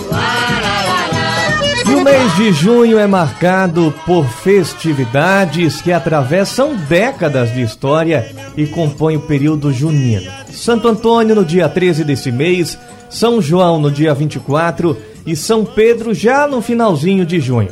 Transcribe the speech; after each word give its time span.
O 0.00 0.03
mês 2.04 2.36
de 2.36 2.52
junho 2.52 2.98
é 2.98 3.06
marcado 3.06 3.92
por 4.04 4.26
festividades 4.26 5.80
que 5.80 5.90
atravessam 5.90 6.76
décadas 6.76 7.50
de 7.50 7.62
história 7.62 8.30
e 8.54 8.66
compõem 8.66 9.16
o 9.16 9.22
período 9.22 9.72
junino. 9.72 10.30
Santo 10.52 10.86
Antônio 10.86 11.34
no 11.34 11.42
dia 11.42 11.66
13 11.66 12.04
desse 12.04 12.30
mês, 12.30 12.78
São 13.08 13.40
João 13.40 13.80
no 13.80 13.90
dia 13.90 14.12
24 14.12 14.94
e 15.24 15.34
São 15.34 15.64
Pedro 15.64 16.12
já 16.12 16.46
no 16.46 16.60
finalzinho 16.60 17.24
de 17.24 17.40
junho. 17.40 17.70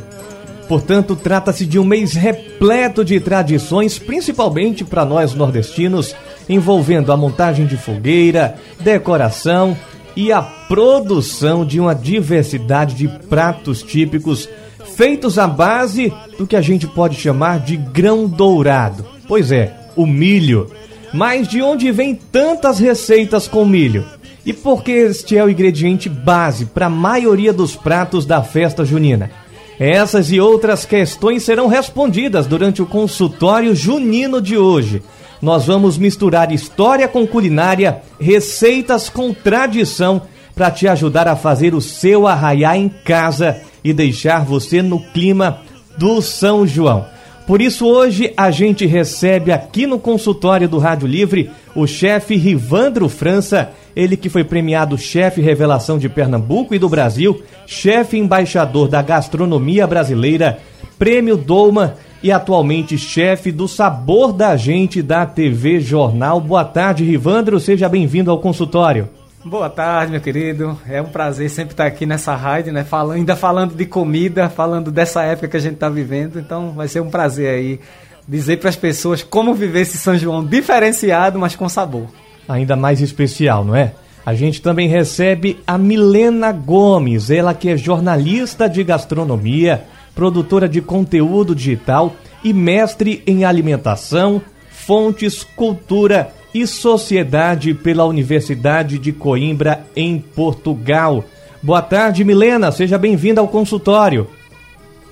Portanto, 0.67 1.15
trata-se 1.15 1.63
de 1.63 1.77
um 1.77 1.83
mês 1.83 2.13
repleto 2.13 3.05
de 3.05 3.19
tradições, 3.19 3.99
principalmente 3.99 4.83
para 4.83 5.05
nós 5.05 5.35
nordestinos, 5.35 6.15
envolvendo 6.49 7.11
a 7.11 7.17
montagem 7.17 7.67
de 7.67 7.77
fogueira, 7.77 8.55
decoração 8.79 9.77
e 10.15 10.31
a 10.31 10.41
produção 10.41 11.65
de 11.65 11.79
uma 11.79 11.93
diversidade 11.93 12.95
de 12.95 13.07
pratos 13.07 13.81
típicos 13.81 14.47
feitos 14.95 15.39
à 15.39 15.47
base 15.47 16.13
do 16.37 16.45
que 16.45 16.55
a 16.55 16.61
gente 16.61 16.87
pode 16.87 17.15
chamar 17.15 17.59
de 17.59 17.77
grão 17.77 18.27
dourado. 18.27 19.05
Pois 19.27 19.51
é, 19.51 19.75
o 19.95 20.05
milho. 20.05 20.69
Mas 21.13 21.47
de 21.47 21.61
onde 21.61 21.91
vem 21.91 22.15
tantas 22.15 22.79
receitas 22.79 23.47
com 23.47 23.65
milho? 23.65 24.05
E 24.45 24.51
por 24.51 24.83
que 24.83 24.91
este 24.91 25.37
é 25.37 25.43
o 25.43 25.49
ingrediente 25.49 26.09
base 26.09 26.65
para 26.65 26.87
a 26.87 26.89
maioria 26.89 27.53
dos 27.53 27.75
pratos 27.75 28.25
da 28.25 28.43
festa 28.43 28.83
junina? 28.83 29.31
Essas 29.79 30.31
e 30.31 30.39
outras 30.39 30.85
questões 30.85 31.43
serão 31.43 31.67
respondidas 31.67 32.45
durante 32.45 32.81
o 32.81 32.85
consultório 32.85 33.75
junino 33.75 34.41
de 34.41 34.57
hoje. 34.57 35.01
Nós 35.43 35.65
vamos 35.65 35.97
misturar 35.97 36.53
história 36.53 37.05
com 37.05 37.27
culinária, 37.27 38.01
receitas 38.17 39.09
com 39.09 39.33
tradição 39.33 40.21
para 40.55 40.71
te 40.71 40.87
ajudar 40.87 41.27
a 41.27 41.35
fazer 41.35 41.75
o 41.75 41.81
seu 41.81 42.25
arraiar 42.25 42.77
em 42.77 42.87
casa 42.87 43.59
e 43.83 43.91
deixar 43.91 44.45
você 44.45 44.81
no 44.81 45.01
clima 45.11 45.59
do 45.97 46.21
São 46.21 46.65
João. 46.65 47.05
Por 47.45 47.61
isso, 47.61 47.85
hoje 47.85 48.33
a 48.37 48.51
gente 48.51 48.85
recebe 48.85 49.51
aqui 49.51 49.85
no 49.85 49.99
consultório 49.99 50.69
do 50.69 50.77
Rádio 50.77 51.09
Livre 51.09 51.51
o 51.75 51.85
chefe 51.85 52.37
Rivandro 52.37 53.09
França, 53.09 53.71
ele 53.93 54.15
que 54.15 54.29
foi 54.29 54.45
premiado 54.45 54.97
chefe 54.97 55.41
revelação 55.41 55.99
de 55.99 56.07
Pernambuco 56.07 56.73
e 56.73 56.79
do 56.79 56.87
Brasil, 56.87 57.43
chefe 57.67 58.17
embaixador 58.17 58.87
da 58.87 59.01
gastronomia 59.01 59.85
brasileira, 59.85 60.59
prêmio 60.97 61.35
Dolma 61.35 61.95
e 62.23 62.31
atualmente 62.31 62.97
chefe 62.97 63.51
do 63.51 63.67
Sabor 63.67 64.31
da 64.31 64.55
Gente 64.55 65.01
da 65.01 65.25
TV 65.25 65.81
Jornal. 65.81 66.39
Boa 66.39 66.63
tarde, 66.63 67.03
Rivandro, 67.03 67.59
seja 67.59 67.89
bem-vindo 67.89 68.31
ao 68.31 68.39
consultório. 68.39 69.09
Boa 69.43 69.69
tarde, 69.69 70.13
meu 70.13 70.21
querido. 70.21 70.79
É 70.87 71.01
um 71.01 71.09
prazer 71.09 71.49
sempre 71.49 71.73
estar 71.73 71.85
aqui 71.85 72.05
nessa 72.05 72.33
rádio, 72.33 72.71
né? 72.71 72.85
Falando, 72.85 73.17
ainda 73.17 73.35
falando 73.35 73.75
de 73.75 73.85
comida, 73.85 74.49
falando 74.49 74.89
dessa 74.89 75.21
época 75.23 75.49
que 75.49 75.57
a 75.57 75.59
gente 75.59 75.73
está 75.73 75.89
vivendo. 75.89 76.39
Então 76.39 76.71
vai 76.71 76.87
ser 76.87 77.01
um 77.01 77.09
prazer 77.09 77.49
aí 77.49 77.79
dizer 78.25 78.55
para 78.57 78.69
as 78.69 78.77
pessoas 78.77 79.21
como 79.21 79.53
viver 79.53 79.81
esse 79.81 79.97
São 79.97 80.17
João 80.17 80.45
diferenciado, 80.45 81.37
mas 81.37 81.57
com 81.57 81.67
sabor. 81.67 82.07
Ainda 82.47 82.77
mais 82.77 83.01
especial, 83.01 83.65
não 83.65 83.75
é? 83.75 83.93
A 84.25 84.33
gente 84.33 84.61
também 84.61 84.87
recebe 84.87 85.59
a 85.67 85.77
Milena 85.77 86.53
Gomes, 86.53 87.29
ela 87.29 87.53
que 87.53 87.67
é 87.67 87.75
jornalista 87.75 88.69
de 88.69 88.81
gastronomia, 88.81 89.83
produtora 90.15 90.67
de 90.67 90.81
conteúdo 90.81 91.55
digital 91.55 92.13
e 92.43 92.53
mestre 92.53 93.23
em 93.25 93.45
alimentação, 93.45 94.41
fontes, 94.69 95.43
cultura 95.43 96.31
e 96.53 96.67
Sociedade 96.67 97.73
pela 97.73 98.05
Universidade 98.05 98.99
de 98.99 99.11
Coimbra, 99.11 99.85
em 99.95 100.19
Portugal. 100.19 101.23
Boa 101.61 101.81
tarde, 101.81 102.23
Milena, 102.23 102.71
seja 102.71 102.97
bem-vinda 102.97 103.41
ao 103.41 103.47
consultório. 103.47 104.27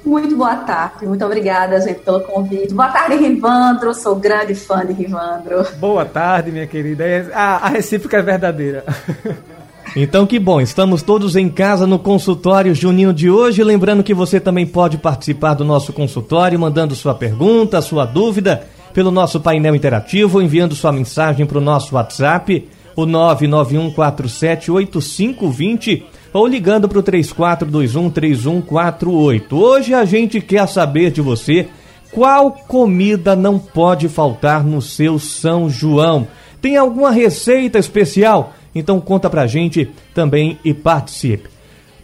Muito 0.03 0.35
boa 0.35 0.56
tarde, 0.56 1.06
muito 1.06 1.23
obrigada, 1.23 1.79
gente, 1.79 2.00
pelo 2.00 2.22
convite. 2.22 2.73
Boa 2.73 2.89
tarde, 2.89 3.18
Rivandro, 3.18 3.94
sou 3.94 4.16
grande 4.16 4.56
fã 4.56 4.85
de 4.85 4.94
Rivandro. 4.94 5.66
Boa 5.78 6.06
tarde, 6.06 6.51
minha 6.51 6.66
querida. 6.66 7.06
É, 7.06 7.28
a, 7.33 7.57
a 7.57 7.69
recíproca 7.69 8.18
é 8.18 8.22
verdadeira. 8.22 8.83
Então 9.96 10.25
que 10.25 10.40
bom, 10.40 10.59
estamos 10.62 11.03
todos 11.03 11.35
em 11.35 11.50
casa 11.50 11.85
no 11.85 12.00
consultório 12.00 12.74
junino 12.74 13.13
de 13.13 13.29
hoje. 13.29 13.62
Lembrando 13.62 14.03
que 14.03 14.13
você 14.13 14.40
também 14.40 14.66
pode 14.66 14.97
participar 14.97 15.53
do 15.53 15.66
nosso 15.66 15.91
consultório, 15.91 16.57
mandando 16.57 16.96
sua 16.96 17.13
pergunta, 17.13 17.81
sua 17.81 18.06
dúvida 18.06 18.66
pelo 18.94 19.12
nosso 19.12 19.41
painel 19.41 19.75
interativo, 19.75 20.41
enviando 20.41 20.75
sua 20.75 20.94
mensagem 20.94 21.46
para 21.46 21.57
o 21.57 21.62
nosso 21.62 21.96
WhatsApp, 21.96 22.69
o 22.96 23.06
991478520 23.06 26.03
ou 26.34 26.47
ligando 26.47 26.88
para 26.88 27.00
o 27.00 27.03
34213148. 27.03 29.51
Hoje 29.51 29.94
a 29.94 30.06
gente 30.06 30.40
quer 30.40 30.66
saber 30.69 31.12
de 31.12 31.19
você 31.19 31.68
qual 32.13 32.51
comida 32.51 33.35
não 33.35 33.59
pode 33.59 34.07
faltar 34.07 34.63
no 34.63 34.81
seu 34.81 35.19
São 35.19 35.69
João. 35.69 36.30
Tem 36.62 36.78
alguma 36.78 37.12
receita 37.12 37.78
especial? 37.78 38.53
Então 38.73 38.99
conta 38.99 39.29
pra 39.29 39.47
gente 39.47 39.89
também 40.13 40.57
e 40.63 40.73
participe. 40.73 41.49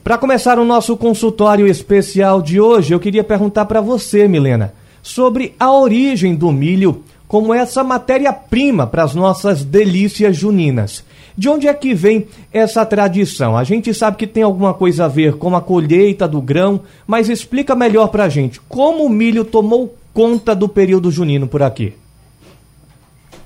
Para 0.04 0.18
começar 0.18 0.58
o 0.58 0.66
nosso 0.66 0.96
consultório 0.96 1.68
especial 1.68 2.42
de 2.42 2.62
hoje, 2.62 2.94
eu 2.94 3.00
queria 3.00 3.24
perguntar 3.24 3.66
para 3.66 3.82
você, 3.82 4.28
Milena, 4.28 4.74
sobre 5.02 5.54
a 5.60 5.72
origem 5.72 6.34
do 6.34 6.52
milho 6.52 7.04
como 7.28 7.54
essa 7.54 7.84
matéria-prima 7.84 8.88
para 8.88 9.04
as 9.04 9.14
nossas 9.14 9.64
delícias 9.64 10.36
juninas. 10.36 11.04
De 11.38 11.50
onde 11.50 11.68
é 11.68 11.74
que 11.74 11.94
vem 11.94 12.26
essa 12.52 12.86
tradição? 12.86 13.56
A 13.56 13.64
gente 13.64 13.94
sabe 13.94 14.18
que 14.18 14.26
tem 14.26 14.44
alguma 14.44 14.74
coisa 14.74 15.06
a 15.06 15.10
ver 15.10 15.34
com 15.34 15.56
a 15.56 15.62
colheita 15.62 16.28
do 16.28 16.42
grão, 16.42 16.80
mas 17.06 17.30
explica 17.30 17.76
melhor 17.76 18.08
para 18.08 18.24
a 18.24 18.30
gente 18.30 18.60
como 18.62 19.04
o 19.04 19.10
milho 19.10 19.44
tomou 19.44 19.94
conta 20.14 20.56
do 20.56 20.68
período 20.68 21.12
junino 21.12 21.48
por 21.48 21.62
aqui. 21.62 21.94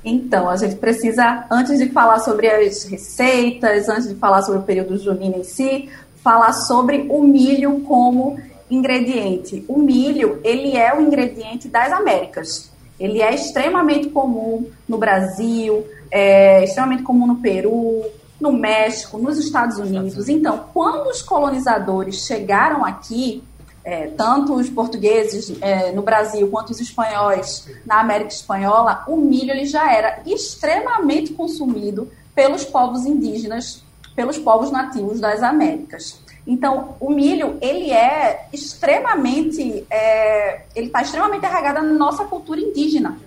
Então, 0.03 0.49
a 0.49 0.55
gente 0.55 0.75
precisa, 0.75 1.45
antes 1.49 1.77
de 1.77 1.89
falar 1.89 2.19
sobre 2.19 2.49
as 2.49 2.83
receitas, 2.83 3.87
antes 3.87 4.09
de 4.09 4.15
falar 4.15 4.41
sobre 4.41 4.61
o 4.61 4.63
período 4.63 4.97
junino 4.97 5.37
em 5.37 5.43
si, 5.43 5.89
falar 6.23 6.53
sobre 6.53 7.05
o 7.09 7.23
milho 7.23 7.81
como 7.81 8.39
ingrediente. 8.69 9.63
O 9.67 9.77
milho, 9.77 10.39
ele 10.43 10.75
é 10.75 10.95
o 10.95 11.01
ingrediente 11.01 11.67
das 11.67 11.91
Américas. 11.91 12.71
Ele 12.99 13.21
é 13.21 13.33
extremamente 13.33 14.09
comum 14.09 14.67
no 14.87 14.97
Brasil, 14.97 15.85
é 16.09 16.63
extremamente 16.63 17.03
comum 17.03 17.27
no 17.27 17.35
Peru, 17.37 18.03
no 18.39 18.51
México, 18.51 19.17
nos 19.17 19.37
Estados 19.37 19.77
Unidos. 19.77 20.29
Então, 20.29 20.65
quando 20.73 21.09
os 21.09 21.21
colonizadores 21.21 22.25
chegaram 22.25 22.83
aqui, 22.83 23.43
é, 23.83 24.07
tanto 24.07 24.53
os 24.53 24.69
portugueses 24.69 25.55
é, 25.61 25.91
no 25.91 26.01
Brasil 26.01 26.47
quanto 26.49 26.69
os 26.69 26.79
espanhóis 26.79 27.67
na 27.85 27.99
América 27.99 28.31
Espanhola, 28.31 29.03
o 29.07 29.17
milho 29.17 29.51
ele 29.51 29.65
já 29.65 29.91
era 29.91 30.21
extremamente 30.25 31.33
consumido 31.33 32.11
pelos 32.35 32.63
povos 32.63 33.05
indígenas, 33.05 33.83
pelos 34.15 34.37
povos 34.37 34.71
nativos 34.71 35.19
das 35.19 35.41
Américas. 35.41 36.21
Então, 36.45 36.95
o 36.99 37.09
milho 37.11 37.57
ele 37.61 37.91
é 37.91 38.47
extremamente, 38.51 39.85
é, 39.89 40.63
ele 40.75 40.87
está 40.87 41.01
extremamente 41.01 41.45
arraigado 41.45 41.85
na 41.85 41.93
nossa 41.93 42.25
cultura 42.25 42.59
indígena. 42.59 43.17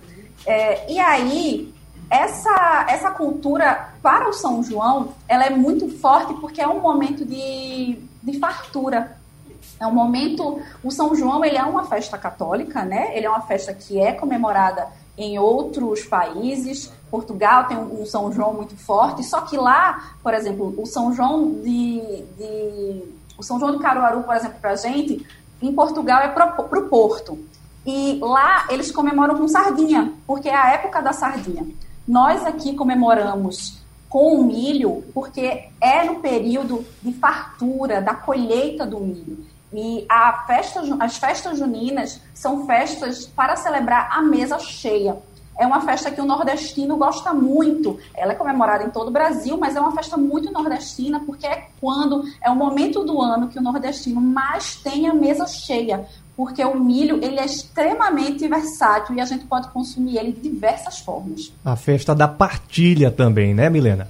É, 0.46 0.92
e 0.92 0.98
aí, 0.98 1.72
essa, 2.10 2.86
essa 2.88 3.10
cultura 3.10 3.90
para 4.02 4.28
o 4.28 4.32
São 4.32 4.62
João, 4.62 5.14
ela 5.28 5.44
é 5.44 5.50
muito 5.50 5.88
forte 5.88 6.34
porque 6.34 6.60
é 6.60 6.68
um 6.68 6.80
momento 6.80 7.24
de, 7.24 7.98
de 8.22 8.38
fartura, 8.38 9.16
é 9.80 9.86
um 9.86 9.92
momento. 9.92 10.60
O 10.82 10.90
São 10.90 11.14
João 11.14 11.44
ele 11.44 11.56
é 11.56 11.62
uma 11.62 11.84
festa 11.84 12.16
católica, 12.18 12.84
né? 12.84 13.16
Ele 13.16 13.26
é 13.26 13.30
uma 13.30 13.42
festa 13.42 13.72
que 13.72 14.00
é 14.00 14.12
comemorada 14.12 14.88
em 15.16 15.38
outros 15.38 16.04
países. 16.04 16.92
Portugal 17.10 17.66
tem 17.66 17.76
um, 17.76 18.04
São 18.04 18.32
João 18.32 18.54
muito 18.54 18.76
forte, 18.76 19.22
só 19.22 19.42
que 19.42 19.56
lá, 19.56 20.16
por 20.22 20.34
exemplo, 20.34 20.74
o 20.76 20.86
São 20.86 21.12
João 21.12 21.52
de, 21.52 22.24
de 22.36 23.02
o 23.38 23.42
São 23.42 23.58
João 23.58 23.72
do 23.72 23.78
Caruaru, 23.78 24.22
por 24.22 24.34
exemplo, 24.34 24.58
para 24.60 24.70
a 24.70 24.76
gente, 24.76 25.24
em 25.62 25.72
Portugal 25.72 26.20
é 26.20 26.28
para 26.28 26.56
o 26.60 26.88
Porto. 26.88 27.38
E 27.86 28.18
lá 28.20 28.66
eles 28.70 28.90
comemoram 28.90 29.36
com 29.36 29.46
sardinha, 29.46 30.12
porque 30.26 30.48
é 30.48 30.54
a 30.54 30.72
época 30.72 31.02
da 31.02 31.12
sardinha. 31.12 31.66
Nós 32.06 32.44
aqui 32.44 32.74
comemoramos 32.74 33.78
com 34.08 34.40
o 34.40 34.44
milho, 34.44 35.04
porque 35.12 35.68
é 35.80 36.04
no 36.04 36.20
período 36.20 36.84
de 37.02 37.12
fartura, 37.14 38.00
da 38.00 38.14
colheita 38.14 38.86
do 38.86 39.00
milho. 39.00 39.44
E 39.74 40.06
a 40.08 40.44
festa, 40.46 40.80
as 41.00 41.16
festas 41.16 41.58
juninas 41.58 42.20
são 42.32 42.64
festas 42.64 43.26
para 43.26 43.56
celebrar 43.56 44.08
a 44.12 44.22
mesa 44.22 44.56
cheia. 44.60 45.16
é 45.56 45.66
uma 45.66 45.80
festa 45.80 46.10
que 46.10 46.20
o 46.20 46.24
nordestino 46.24 46.96
gosta 46.96 47.32
muito. 47.34 47.98
Ela 48.14 48.32
é 48.32 48.34
comemorada 48.36 48.84
em 48.84 48.90
todo 48.90 49.08
o 49.08 49.10
Brasil, 49.10 49.56
mas 49.56 49.74
é 49.76 49.80
uma 49.80 49.92
festa 49.92 50.16
muito 50.16 50.52
nordestina, 50.52 51.20
porque 51.20 51.46
é 51.46 51.68
quando 51.80 52.24
é 52.42 52.50
o 52.50 52.56
momento 52.56 53.04
do 53.04 53.20
ano 53.20 53.48
que 53.48 53.58
o 53.58 53.62
nordestino 53.62 54.20
mais 54.20 54.76
tem 54.76 55.08
a 55.08 55.14
mesa 55.14 55.46
cheia. 55.46 56.06
Porque 56.36 56.64
o 56.64 56.78
milho 56.78 57.22
ele 57.22 57.38
é 57.38 57.44
extremamente 57.44 58.46
versátil 58.48 59.14
e 59.14 59.20
a 59.20 59.24
gente 59.24 59.44
pode 59.44 59.68
consumir 59.68 60.18
ele 60.18 60.32
de 60.32 60.40
diversas 60.40 60.98
formas. 60.98 61.52
A 61.64 61.76
festa 61.76 62.14
da 62.14 62.26
partilha 62.26 63.10
também, 63.10 63.54
né, 63.54 63.70
Milena? 63.70 64.08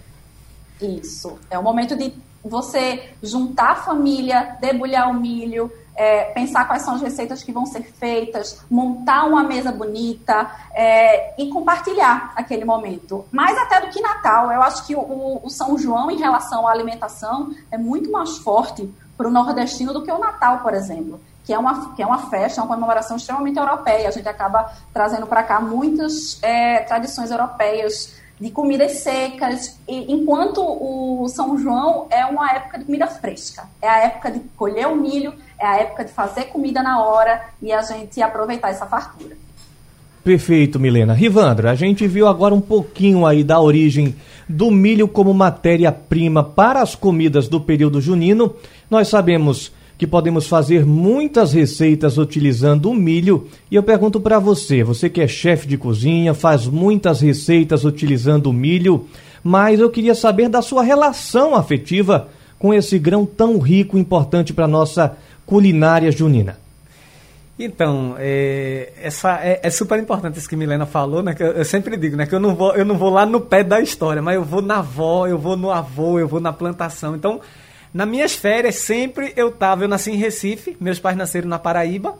Isso. 0.80 1.38
É 1.50 1.58
o 1.58 1.62
momento 1.62 1.94
de 1.96 2.12
você 2.44 3.10
juntar 3.22 3.70
a 3.70 3.76
família, 3.76 4.56
debulhar 4.60 5.10
o 5.10 5.14
milho, 5.14 5.72
é, 5.96 6.24
pensar 6.32 6.66
quais 6.66 6.82
são 6.82 6.94
as 6.94 7.02
receitas 7.02 7.42
que 7.42 7.52
vão 7.52 7.66
ser 7.66 7.82
feitas, 7.82 8.64
montar 8.70 9.24
uma 9.24 9.42
mesa 9.42 9.70
bonita 9.70 10.50
é, 10.74 11.40
e 11.40 11.48
compartilhar 11.48 12.32
aquele 12.34 12.64
momento. 12.64 13.24
Mais 13.30 13.56
até 13.56 13.80
do 13.80 13.88
que 13.88 14.00
Natal, 14.00 14.50
eu 14.50 14.62
acho 14.62 14.86
que 14.86 14.94
o, 14.94 15.40
o 15.42 15.48
São 15.48 15.78
João, 15.78 16.10
em 16.10 16.18
relação 16.18 16.66
à 16.66 16.72
alimentação, 16.72 17.54
é 17.70 17.78
muito 17.78 18.10
mais 18.10 18.38
forte 18.38 18.92
para 19.16 19.28
o 19.28 19.30
nordestino 19.30 19.92
do 19.92 20.02
que 20.02 20.10
o 20.10 20.18
Natal, 20.18 20.58
por 20.58 20.74
exemplo. 20.74 21.20
Que 21.44 21.52
é, 21.52 21.58
uma, 21.58 21.94
que 21.94 22.02
é 22.02 22.06
uma 22.06 22.30
festa, 22.30 22.62
uma 22.62 22.74
comemoração 22.74 23.18
extremamente 23.18 23.58
europeia. 23.58 24.08
A 24.08 24.10
gente 24.10 24.26
acaba 24.26 24.72
trazendo 24.94 25.26
para 25.26 25.42
cá 25.42 25.60
muitas 25.60 26.42
é, 26.42 26.80
tradições 26.80 27.30
europeias 27.30 28.14
de 28.40 28.50
comidas 28.50 28.92
secas, 28.98 29.78
e, 29.88 30.12
enquanto 30.12 30.60
o 30.60 31.28
São 31.28 31.56
João 31.56 32.06
é 32.10 32.24
uma 32.26 32.50
época 32.50 32.78
de 32.78 32.84
comida 32.84 33.06
fresca. 33.06 33.68
É 33.80 33.88
a 33.88 33.98
época 34.04 34.30
de 34.30 34.40
colher 34.56 34.86
o 34.88 34.96
milho, 34.96 35.32
é 35.58 35.66
a 35.66 35.76
época 35.76 36.04
de 36.04 36.12
fazer 36.12 36.44
comida 36.46 36.82
na 36.82 37.02
hora 37.02 37.44
e 37.62 37.72
a 37.72 37.82
gente 37.82 38.20
aproveitar 38.20 38.70
essa 38.70 38.86
fartura. 38.86 39.36
Perfeito, 40.24 40.80
Milena. 40.80 41.12
Rivandra, 41.12 41.70
a 41.70 41.74
gente 41.74 42.06
viu 42.06 42.26
agora 42.26 42.54
um 42.54 42.60
pouquinho 42.60 43.26
aí 43.26 43.44
da 43.44 43.60
origem 43.60 44.16
do 44.48 44.70
milho 44.70 45.06
como 45.06 45.34
matéria-prima 45.34 46.42
para 46.42 46.80
as 46.80 46.94
comidas 46.94 47.46
do 47.46 47.60
período 47.60 48.00
junino. 48.00 48.56
Nós 48.90 49.08
sabemos 49.08 49.70
que 49.96 50.06
podemos 50.06 50.46
fazer 50.46 50.84
muitas 50.84 51.52
receitas 51.52 52.18
utilizando 52.18 52.90
o 52.90 52.94
milho. 52.94 53.48
E 53.70 53.76
eu 53.76 53.82
pergunto 53.82 54.20
para 54.20 54.38
você, 54.38 54.82
você 54.82 55.08
que 55.08 55.20
é 55.20 55.28
chefe 55.28 55.66
de 55.66 55.76
cozinha, 55.76 56.34
faz 56.34 56.66
muitas 56.66 57.20
receitas 57.20 57.84
utilizando 57.84 58.48
o 58.48 58.52
milho, 58.52 59.06
mas 59.42 59.78
eu 59.78 59.90
queria 59.90 60.14
saber 60.14 60.48
da 60.48 60.62
sua 60.62 60.82
relação 60.82 61.54
afetiva 61.54 62.28
com 62.58 62.72
esse 62.72 62.98
grão 62.98 63.24
tão 63.24 63.58
rico 63.58 63.96
e 63.96 64.00
importante 64.00 64.52
para 64.52 64.66
nossa 64.66 65.16
culinária 65.46 66.10
junina. 66.10 66.58
Então, 67.56 68.16
é, 68.18 68.92
essa, 69.00 69.38
é, 69.40 69.60
é, 69.62 69.70
super 69.70 69.98
importante 70.00 70.38
isso 70.38 70.48
que 70.48 70.56
Milena 70.56 70.86
falou, 70.86 71.22
né? 71.22 71.34
Que 71.34 71.42
eu, 71.42 71.52
eu, 71.52 71.64
sempre 71.64 71.96
digo, 71.96 72.16
né? 72.16 72.26
Que 72.26 72.34
eu 72.34 72.40
não, 72.40 72.52
vou, 72.52 72.74
eu 72.74 72.84
não 72.84 72.98
vou 72.98 73.10
lá 73.10 73.24
no 73.24 73.40
pé 73.40 73.62
da 73.62 73.80
história, 73.80 74.20
mas 74.20 74.34
eu 74.34 74.42
vou 74.42 74.60
na 74.60 74.78
avó, 74.78 75.28
eu 75.28 75.38
vou 75.38 75.56
no 75.56 75.70
avô, 75.70 76.18
eu 76.18 76.26
vou 76.26 76.40
na 76.40 76.52
plantação. 76.52 77.14
Então, 77.14 77.40
nas 77.94 78.08
minhas 78.08 78.34
férias, 78.34 78.74
sempre 78.74 79.32
eu 79.36 79.52
tava, 79.52 79.84
eu 79.84 79.88
nasci 79.88 80.10
em 80.10 80.16
Recife, 80.16 80.76
meus 80.80 80.98
pais 80.98 81.16
nasceram 81.16 81.48
na 81.48 81.60
Paraíba, 81.60 82.18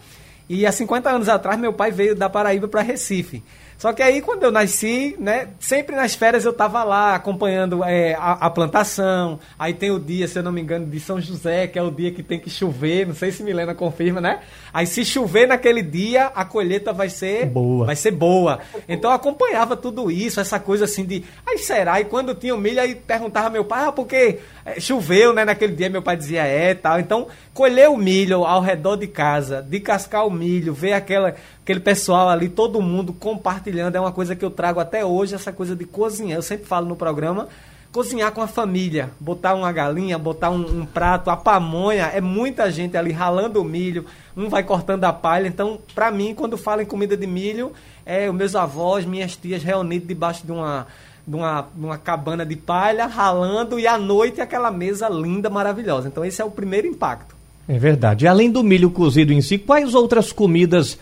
e 0.49 0.65
há 0.65 0.71
50 0.71 1.11
anos 1.11 1.29
atrás 1.29 1.59
meu 1.59 1.73
pai 1.73 1.91
veio 1.91 2.15
da 2.15 2.31
Paraíba 2.31 2.69
para 2.69 2.81
Recife. 2.81 3.43
Só 3.84 3.92
que 3.92 4.02
aí, 4.02 4.22
quando 4.22 4.44
eu 4.44 4.50
nasci, 4.50 5.14
né, 5.19 5.48
sempre 5.60 5.94
nas 5.94 6.14
férias 6.14 6.46
eu 6.46 6.52
estava 6.52 6.82
lá 6.82 7.14
acompanhando 7.14 7.84
é, 7.84 8.14
a, 8.14 8.32
a, 8.32 8.48
plantação. 8.48 9.38
Aí 9.58 9.75
tem 9.75 9.90
o 9.90 10.00
dia, 10.00 10.26
se 10.26 10.38
eu 10.38 10.42
não 10.42 10.50
me 10.50 10.62
engano, 10.62 10.86
de 10.86 10.98
São 10.98 11.20
José, 11.20 11.66
que 11.66 11.78
é 11.78 11.82
o 11.82 11.90
dia 11.90 12.10
que 12.10 12.22
tem 12.22 12.40
que 12.40 12.48
chover. 12.48 13.06
Não 13.06 13.14
sei 13.14 13.31
se 13.31 13.42
Milena 13.42 13.75
confirma, 13.75 14.22
né? 14.22 14.40
Aí 14.72 14.86
se 14.86 15.04
chover 15.04 15.46
naquele 15.46 15.82
dia, 15.82 16.32
a 16.34 16.46
colheita 16.46 16.94
vai 16.94 17.10
ser 17.10 17.44
boa. 17.44 17.84
Vai 17.84 17.94
ser 17.94 18.12
boa. 18.12 18.60
Então 18.88 19.10
eu 19.10 19.16
acompanhava 19.16 19.76
tudo 19.76 20.10
isso, 20.10 20.40
essa 20.40 20.58
coisa 20.58 20.86
assim 20.86 21.04
de, 21.04 21.22
aí 21.46 21.58
será? 21.58 22.00
E 22.00 22.06
quando 22.06 22.34
tinha 22.34 22.54
o 22.54 22.58
milho, 22.58 22.81
aí 22.81 22.94
perguntava 22.94 23.50
meu 23.50 23.66
pai, 23.66 23.88
ah, 23.88 23.92
porque 23.92 24.38
é, 24.64 24.81
choveu, 24.81 25.34
né, 25.34 25.44
naquele 25.44 25.75
dia, 25.75 25.90
meu 25.90 26.00
pai 26.00 26.16
dizia 26.16 26.44
é, 26.44 26.72
tal. 26.72 26.98
Então, 26.98 27.26
colher 27.52 27.90
o 27.90 27.98
milho 27.98 28.46
ao 28.46 28.62
redor 28.62 28.96
de 28.96 29.08
casa, 29.08 29.60
de 29.60 29.78
cascar 29.78 30.26
o 30.26 30.31
milho, 30.31 30.72
ver 30.72 30.94
aquela 30.94 31.34
aquele 31.64 31.81
pessoal 31.81 32.28
ali, 32.28 32.50
todo 32.50 32.81
mundo 32.81 33.14
compartilhando, 33.14 33.74
é 33.81 34.00
uma 34.00 34.12
coisa 34.12 34.35
que 34.35 34.44
eu 34.44 34.50
trago 34.50 34.81
até 34.81 35.05
hoje, 35.05 35.35
essa 35.35 35.53
coisa 35.53 35.75
de 35.75 35.85
cozinhar. 35.85 36.38
Eu 36.38 36.43
sempre 36.43 36.67
falo 36.67 36.87
no 36.87 36.97
programa, 36.97 37.49
cozinhar 37.94 38.32
com 38.32 38.43
a 38.43 38.49
família, 38.49 39.11
botar 39.21 39.55
uma 39.55 39.71
galinha, 39.71 40.19
botar 40.19 40.50
um, 40.50 40.81
um, 40.81 40.85
prato, 40.85 41.31
a 41.31 41.37
pamonha, 41.37 42.06
é 42.06 42.21
muita 42.21 42.69
gente 42.71 42.97
ali 42.97 43.12
ralando 43.12 43.61
o 43.61 43.65
milho, 43.65 44.05
um 44.37 44.49
vai 44.49 44.65
cortando 44.65 45.05
a 45.05 45.12
palha. 45.12 45.47
Então, 45.47 45.79
para 45.94 46.11
mim, 46.11 46.35
quando 46.35 46.59
falo 46.59 46.82
em 46.82 46.87
comida 46.87 47.17
de 47.17 47.26
milho, 47.26 47.73
é 48.05 48.29
os 48.29 48.35
meus 48.35 48.56
avós, 48.56 49.05
minhas 49.05 49.37
tias 49.37 49.62
reunidos 49.62 50.09
debaixo 50.09 50.44
de 50.44 50.50
uma, 50.50 50.88
de 51.25 51.37
uma, 51.37 51.69
de 51.73 51.85
uma 51.85 51.97
cabana 51.97 52.44
de 52.44 52.56
palha, 52.56 53.06
ralando, 53.06 53.79
e 53.79 53.87
à 53.87 53.97
noite 53.97 54.41
aquela 54.41 54.73
mesa 54.73 55.09
linda, 55.09 55.49
maravilhosa. 55.49 56.09
Então, 56.09 56.25
esse 56.25 56.43
é 56.43 56.44
o 56.44 56.50
primeiro 56.50 56.88
impacto. 56.88 57.35
É 57.69 57.79
verdade. 57.79 58.25
E 58.25 58.29
além 58.29 58.50
do 58.50 58.62
milho 58.62 58.91
cozido 58.91 59.32
em 59.32 59.41
si, 59.41 59.56
quais 59.56 59.94
outras 59.94 60.32
comidas 60.32 60.99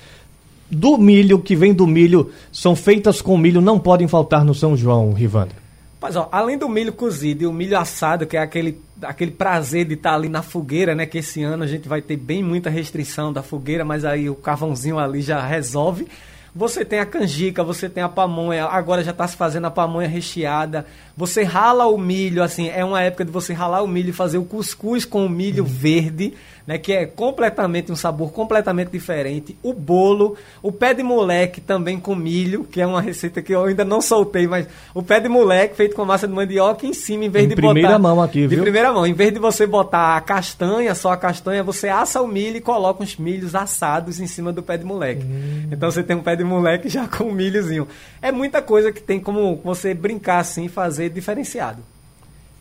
do 0.73 0.97
milho, 0.97 1.39
que 1.39 1.55
vem 1.55 1.75
do 1.75 1.87
milho, 1.87 2.33
são 2.51 2.75
feitas 2.75 3.21
com 3.21 3.37
milho, 3.37 3.61
não 3.61 3.79
podem 3.79 4.09
faltar 4.09 4.43
no 4.43 4.55
São 4.55 4.75
João, 4.75 5.13
Rivandro? 5.13 5.55
Mas, 6.01 6.17
ó, 6.17 6.29
além 6.33 6.57
do 6.57 6.69
milho 6.69 6.93
cozido 6.93 7.45
e 7.45 7.47
o 7.47 7.53
milho 7.53 7.79
assado, 7.79 8.27
que 8.27 8.37
é 8.37 8.41
aquele, 8.41 8.81
aquele 9.03 9.31
prazer 9.31 9.85
de 9.85 9.95
estar 9.95 10.15
ali 10.15 10.29
na 10.29 10.43
fogueira, 10.43 10.95
né? 10.95 11.05
Que 11.05 11.19
esse 11.19 11.43
ano 11.43 11.63
a 11.63 11.67
gente 11.67 11.87
vai 11.87 12.01
ter 12.01 12.17
bem 12.17 12.43
muita 12.43 12.71
restrição 12.71 13.33
da 13.33 13.43
fogueira, 13.43 13.85
mas 13.85 14.05
aí 14.05 14.29
o 14.29 14.35
carvãozinho 14.35 14.99
ali 14.99 15.21
já 15.21 15.45
resolve. 15.47 16.09
Você 16.55 16.85
tem 16.85 16.99
a 16.99 17.07
canjica, 17.07 17.63
você 17.63 17.89
tem 17.89 18.03
a 18.03 18.09
pamonha, 18.09 18.65
agora 18.65 19.05
já 19.05 19.13
está 19.13 19.29
se 19.29 19.37
fazendo 19.37 19.67
a 19.67 19.71
pamonha 19.71 20.09
recheada. 20.09 20.87
Você 21.17 21.43
rala 21.43 21.87
o 21.87 21.99
milho, 21.99 22.43
assim, 22.43 22.69
é 22.69 22.85
uma 22.85 23.03
época 23.03 23.25
de 23.25 23.31
você 23.31 23.53
ralar 23.53 23.83
o 23.83 23.89
milho 23.89 24.11
e 24.11 24.13
fazer 24.13 24.39
o 24.39 24.45
cuscuz 24.45 25.05
com 25.05 25.27
o 25.27 25.29
milho 25.29 25.65
uhum. 25.65 25.69
verde 25.69 26.35
né, 26.67 26.79
que 26.79 26.93
é 26.93 27.07
completamente 27.07 27.91
um 27.91 27.97
sabor 27.97 28.33
completamente 28.33 28.91
diferente. 28.91 29.57
O 29.63 29.73
bolo, 29.73 30.37
o 30.63 30.71
pé 30.71 30.95
de 30.95 31.03
moleque 31.03 31.61
também 31.61 31.99
com 31.99 32.15
milho, 32.15 32.65
que 32.65 32.81
é 32.81 32.87
uma 32.87 33.01
receita 33.01 33.43
que 33.43 33.53
eu 33.53 33.65
ainda 33.65 33.85
não 33.85 34.01
soltei, 34.01 34.47
mas 34.47 34.67
o 34.95 35.03
pé 35.03 35.21
de 35.21 35.29
moleque 35.29 35.77
feito 35.77 35.95
com 35.97 36.05
massa 36.05 36.27
de 36.27 36.35
mandioca 36.35 36.87
em 36.87 36.93
cima, 36.93 37.25
em 37.25 37.29
vez 37.29 37.47
em 37.47 37.49
de 37.49 37.57
primeira 37.57 37.89
botar 37.89 37.99
mão 37.99 38.23
aqui, 38.23 38.47
de 38.47 38.57
primeira 38.57 38.93
mão, 38.93 39.07
em 39.07 39.13
vez 39.13 39.33
de 39.33 39.39
você 39.39 39.67
botar 39.67 40.17
a 40.17 40.21
castanha, 40.21 40.95
só 40.95 41.13
a 41.13 41.17
castanha, 41.17 41.63
você 41.63 41.89
assa 41.89 42.21
o 42.21 42.29
milho 42.29 42.57
e 42.57 42.61
coloca 42.61 43.03
os 43.03 43.17
milhos 43.17 43.55
assados 43.55 44.21
em 44.21 44.27
cima 44.27 44.53
do 44.53 44.63
pé 44.63 44.77
de 44.77 44.85
moleque. 44.85 45.25
Hum. 45.25 45.69
Então 45.71 45.91
você 45.91 46.03
tem 46.03 46.17
um 46.17 46.23
pé 46.23 46.37
de 46.37 46.45
moleque 46.45 46.89
já 46.89 47.07
com 47.09 47.25
um 47.25 47.33
milhozinho. 47.33 47.89
É 48.21 48.31
muita 48.31 48.63
coisa 48.63 48.93
que 48.93 49.03
tem 49.03 49.19
como 49.19 49.61
você 49.65 49.95
brincar 49.95 50.39
assim, 50.39 50.69
fazer 50.69 51.02
diferenciado. 51.09 51.79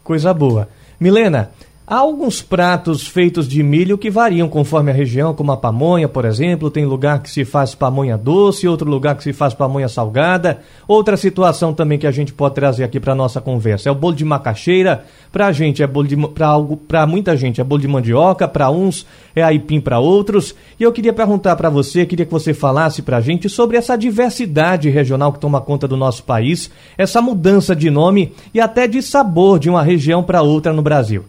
Coisa 0.03 0.33
boa. 0.33 0.69
Milena, 0.99 1.51
Há 1.91 1.97
alguns 1.97 2.41
pratos 2.41 3.05
feitos 3.05 3.45
de 3.45 3.61
milho 3.61 3.97
que 3.97 4.09
variam 4.09 4.47
conforme 4.47 4.91
a 4.91 4.93
região, 4.93 5.33
como 5.33 5.51
a 5.51 5.57
pamonha, 5.57 6.07
por 6.07 6.23
exemplo. 6.23 6.71
Tem 6.71 6.85
lugar 6.85 7.21
que 7.21 7.29
se 7.29 7.43
faz 7.43 7.75
pamonha 7.75 8.17
doce, 8.17 8.65
outro 8.65 8.89
lugar 8.89 9.17
que 9.17 9.23
se 9.23 9.33
faz 9.33 9.53
pamonha 9.53 9.89
salgada. 9.89 10.61
Outra 10.87 11.17
situação 11.17 11.73
também 11.73 11.99
que 11.99 12.07
a 12.07 12.11
gente 12.11 12.31
pode 12.31 12.55
trazer 12.55 12.85
aqui 12.85 12.97
para 12.97 13.13
nossa 13.13 13.41
conversa 13.41 13.89
é 13.89 13.91
o 13.91 13.95
bolo 13.95 14.15
de 14.15 14.23
macaxeira. 14.23 15.03
Para 15.33 15.47
a 15.47 15.51
gente 15.51 15.83
é 15.83 15.87
bolo 15.87 16.07
de 16.07 16.15
para 16.15 16.47
algo, 16.47 16.77
para 16.77 17.05
muita 17.05 17.35
gente 17.35 17.59
é 17.59 17.63
bolo 17.65 17.81
de 17.81 17.89
mandioca, 17.89 18.47
para 18.47 18.71
uns 18.71 19.05
é 19.35 19.43
aipim 19.43 19.81
para 19.81 19.99
outros. 19.99 20.55
E 20.79 20.83
eu 20.83 20.93
queria 20.93 21.11
perguntar 21.11 21.57
para 21.57 21.69
você, 21.69 22.05
queria 22.05 22.25
que 22.25 22.31
você 22.31 22.53
falasse 22.53 23.01
para 23.01 23.17
a 23.17 23.21
gente 23.21 23.49
sobre 23.49 23.75
essa 23.75 23.97
diversidade 23.97 24.89
regional 24.89 25.33
que 25.33 25.39
toma 25.41 25.59
conta 25.59 25.89
do 25.89 25.97
nosso 25.97 26.23
país, 26.23 26.71
essa 26.97 27.21
mudança 27.21 27.75
de 27.75 27.89
nome 27.89 28.31
e 28.53 28.61
até 28.61 28.87
de 28.87 29.01
sabor 29.01 29.59
de 29.59 29.69
uma 29.69 29.83
região 29.83 30.23
para 30.23 30.41
outra 30.41 30.71
no 30.71 30.81
Brasil. 30.81 31.25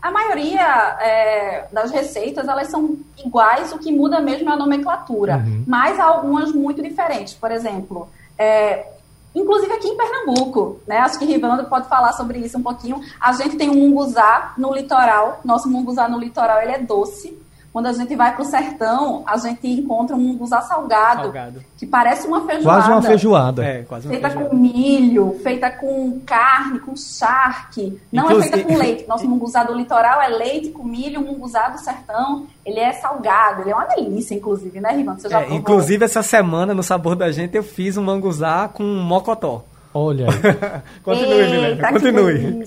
A 0.00 0.10
maioria 0.10 0.96
é, 1.00 1.66
das 1.72 1.90
receitas 1.90 2.48
elas 2.48 2.68
são 2.68 2.96
iguais, 3.24 3.72
o 3.72 3.78
que 3.78 3.92
muda 3.92 4.20
mesmo 4.20 4.50
é 4.50 4.52
a 4.52 4.56
nomenclatura, 4.56 5.36
uhum. 5.36 5.64
mas 5.66 5.98
há 5.98 6.04
algumas 6.04 6.52
muito 6.52 6.82
diferentes. 6.82 7.34
Por 7.34 7.50
exemplo, 7.50 8.08
é, 8.38 8.86
inclusive 9.34 9.72
aqui 9.72 9.88
em 9.88 9.96
Pernambuco, 9.96 10.80
né? 10.86 10.98
Acho 10.98 11.18
que 11.18 11.24
Rivando 11.24 11.64
pode 11.64 11.88
falar 11.88 12.12
sobre 12.12 12.38
isso 12.38 12.58
um 12.58 12.62
pouquinho. 12.62 13.00
A 13.20 13.32
gente 13.32 13.56
tem 13.56 13.70
um 13.70 13.74
munguzá 13.74 14.54
no 14.58 14.74
litoral. 14.74 15.40
Nosso 15.44 15.68
munguzá 15.68 16.08
no 16.08 16.18
litoral 16.18 16.60
ele 16.60 16.72
é 16.72 16.78
doce. 16.78 17.40
Quando 17.72 17.86
a 17.86 17.92
gente 17.92 18.14
vai 18.14 18.34
para 18.34 18.42
o 18.42 18.44
sertão, 18.44 19.22
a 19.26 19.38
gente 19.38 19.66
encontra 19.66 20.14
um 20.14 20.18
munguzá 20.18 20.60
salgado, 20.60 21.22
salgado, 21.22 21.64
que 21.78 21.86
parece 21.86 22.26
uma 22.26 22.44
feijoada. 22.44 22.64
Quase 22.64 22.90
uma 22.90 23.02
feijoada. 23.02 23.64
É, 23.64 23.82
quase 23.84 24.06
uma 24.06 24.12
feita 24.12 24.28
feijoada. 24.28 24.50
com 24.50 24.56
milho, 24.56 25.40
feita 25.42 25.70
com 25.70 26.20
carne, 26.20 26.80
com 26.80 26.94
charque. 26.94 27.98
Não 28.12 28.24
Inclusive... 28.24 28.48
é 28.48 28.52
feita 28.52 28.68
com 28.68 28.78
leite. 28.78 29.08
Nosso 29.08 29.26
munguzá 29.26 29.64
do 29.64 29.72
litoral 29.72 30.20
é 30.20 30.28
leite 30.28 30.68
com 30.68 30.84
milho, 30.84 31.22
o 31.22 31.24
munguzá 31.24 31.70
do 31.70 31.78
sertão, 31.78 32.46
ele 32.64 32.78
é 32.78 32.92
salgado. 32.92 33.62
Ele 33.62 33.70
é 33.70 33.74
uma 33.74 33.86
delícia, 33.86 34.34
inclusive, 34.34 34.78
né, 34.78 34.90
Rivan? 34.90 35.16
Você 35.18 35.30
já 35.30 35.40
é, 35.40 35.54
Inclusive, 35.54 36.04
essa 36.04 36.22
semana, 36.22 36.74
no 36.74 36.82
Sabor 36.82 37.16
da 37.16 37.32
Gente, 37.32 37.56
eu 37.56 37.62
fiz 37.62 37.96
um 37.96 38.02
manguzá 38.02 38.68
com 38.68 38.82
mocotó. 38.82 39.64
Olha. 39.94 40.26
continue, 41.04 41.50
Milena. 41.50 41.92
Continue. 41.92 42.66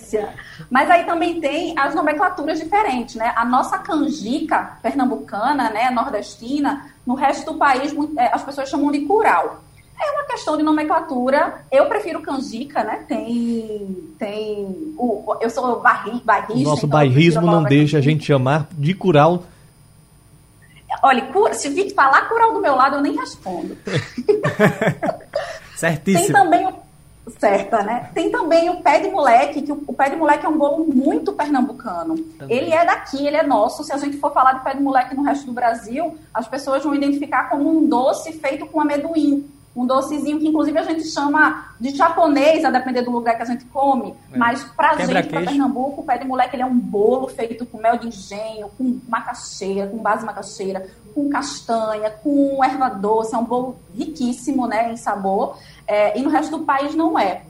Mas 0.70 0.90
aí 0.90 1.04
também 1.06 1.40
tem 1.40 1.78
as 1.78 1.96
nomenclaturas 1.96 2.60
diferentes, 2.60 3.16
né? 3.16 3.34
A 3.36 3.44
nossa 3.44 3.78
canjica 3.80 4.78
pernambucana, 4.82 5.70
né, 5.72 5.90
nordestina, 5.90 6.86
no 7.06 7.16
resto 7.16 7.52
do 7.52 7.58
país 7.58 7.94
é, 8.18 8.34
as 8.34 8.44
pessoas 8.44 8.70
chamam 8.70 8.92
de 8.92 9.02
curau. 9.02 9.62
É 10.00 10.12
uma 10.12 10.26
questão 10.26 10.58
de 10.58 10.64
nomenclatura. 10.64 11.62
Eu 11.72 11.86
prefiro 11.86 12.22
canjica, 12.22 12.84
né? 12.84 13.06
Tem. 13.08 14.14
tem 14.20 14.94
o, 14.98 15.38
eu 15.40 15.50
sou 15.50 15.82
barri, 15.82 16.22
barrista. 16.24 16.64
Nosso 16.64 16.86
então 16.86 16.90
bairrismo 16.90 17.42
não 17.42 17.64
deixa 17.64 17.98
a 17.98 18.02
gente 18.02 18.26
chamar 18.26 18.68
de 18.74 18.94
curau. 18.94 19.44
Olha, 21.02 21.28
se 21.54 21.90
falar 21.92 22.28
curau 22.28 22.54
do 22.54 22.62
meu 22.62 22.76
lado, 22.76 22.98
eu 22.98 23.02
nem 23.02 23.16
respondo. 23.16 23.78
Certíssimo. 25.76 26.26
Tem 26.26 26.34
também 26.34 26.68
o 26.68 26.85
certa, 27.32 27.82
né? 27.84 28.10
Tem 28.14 28.32
também 28.32 28.70
o 28.70 28.82
pé 28.82 29.00
de 29.00 29.10
moleque, 29.10 29.62
que 29.62 29.72
o, 29.72 29.84
o, 29.88 29.94
pé 29.94 30.10
de 30.10 30.16
moleque 30.16 30.46
é 30.46 30.50
um 30.50 30.58
bolo 30.58 30.86
muito 30.86 31.34
pernambucano. 31.34 32.18
Também. 32.18 32.58
Ele 32.58 32.72
é 32.72 32.86
daqui, 32.86 33.26
ele 33.26 33.38
é 33.38 33.44
nosso. 33.44 33.84
Se 33.84 33.92
a 33.92 33.98
gente 33.98 34.18
for 34.18 34.32
falar 34.32 34.54
de 34.54 34.64
pé 34.64 34.76
de 34.76 34.82
moleque 34.82 35.16
no 35.16 35.24
resto 35.24 35.46
do 35.46 35.54
Brasil, 35.54 36.18
as 36.34 36.48
pessoas 36.48 36.84
vão 36.84 36.94
identificar 36.94 37.50
como 37.50 37.70
um 37.70 37.88
doce 37.88 38.34
feito 38.34 38.66
com 38.68 38.80
amendoim 38.80 39.50
um 39.76 39.86
docezinho 39.86 40.40
que 40.40 40.48
inclusive 40.48 40.78
a 40.78 40.84
gente 40.84 41.04
chama 41.04 41.66
de 41.80 41.90
japonês, 41.90 42.64
a 42.64 42.72
depender 42.72 43.02
do 43.02 43.12
lugar 43.12 43.36
que 43.36 43.42
a 43.42 43.46
gente 43.46 43.66
come, 43.66 44.16
é. 44.32 44.38
mas 44.38 44.64
pra 44.64 44.96
Quebra 44.96 45.22
gente, 45.22 45.30
para 45.30 45.42
Pernambuco, 45.42 46.02
o 46.02 46.06
pé 46.06 46.18
de 46.18 46.26
moleque 46.26 46.56
ele 46.56 46.64
é 46.64 46.66
um 46.66 46.78
bolo 46.78 47.28
feito 47.28 47.66
com 47.66 47.78
mel 47.78 47.98
de 47.98 48.08
engenho, 48.08 48.70
com 48.78 49.00
macaxeira, 49.08 49.88
com 49.88 49.98
base 49.98 50.26
macaxeira, 50.26 50.90
com 51.14 51.30
castanha, 51.30 52.10
com 52.10 52.64
erva 52.64 52.90
doce, 52.90 53.36
é 53.36 53.38
um 53.38 53.44
bolo 53.44 53.76
riquíssimo, 53.94 54.66
né, 54.66 54.94
em 54.94 54.98
sabor, 54.98 55.58
é, 55.88 56.18
e 56.18 56.22
no 56.22 56.30
resto 56.30 56.58
do 56.58 56.66
país 56.66 56.96
não 56.96 57.18
é. 57.18 57.42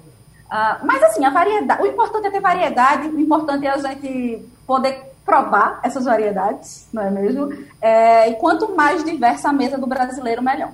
Uh, 0.45 0.85
mas 0.85 1.01
assim, 1.03 1.25
a 1.25 1.29
variedade, 1.29 1.81
o 1.81 1.87
importante 1.87 2.27
é 2.27 2.31
ter 2.31 2.39
variedade, 2.39 3.07
o 3.07 3.19
importante 3.19 3.65
é 3.65 3.71
a 3.71 3.77
gente 3.77 4.45
poder 4.65 5.15
provar 5.25 5.79
essas 5.83 6.05
variedades, 6.05 6.87
não 6.93 7.01
é 7.01 7.09
mesmo? 7.09 7.51
É, 7.81 8.29
e 8.29 8.35
quanto 8.35 8.75
mais 8.75 9.03
diversa 9.03 9.49
a 9.49 9.53
mesa 9.53 9.77
do 9.77 9.87
brasileiro, 9.87 10.43
melhor. 10.43 10.69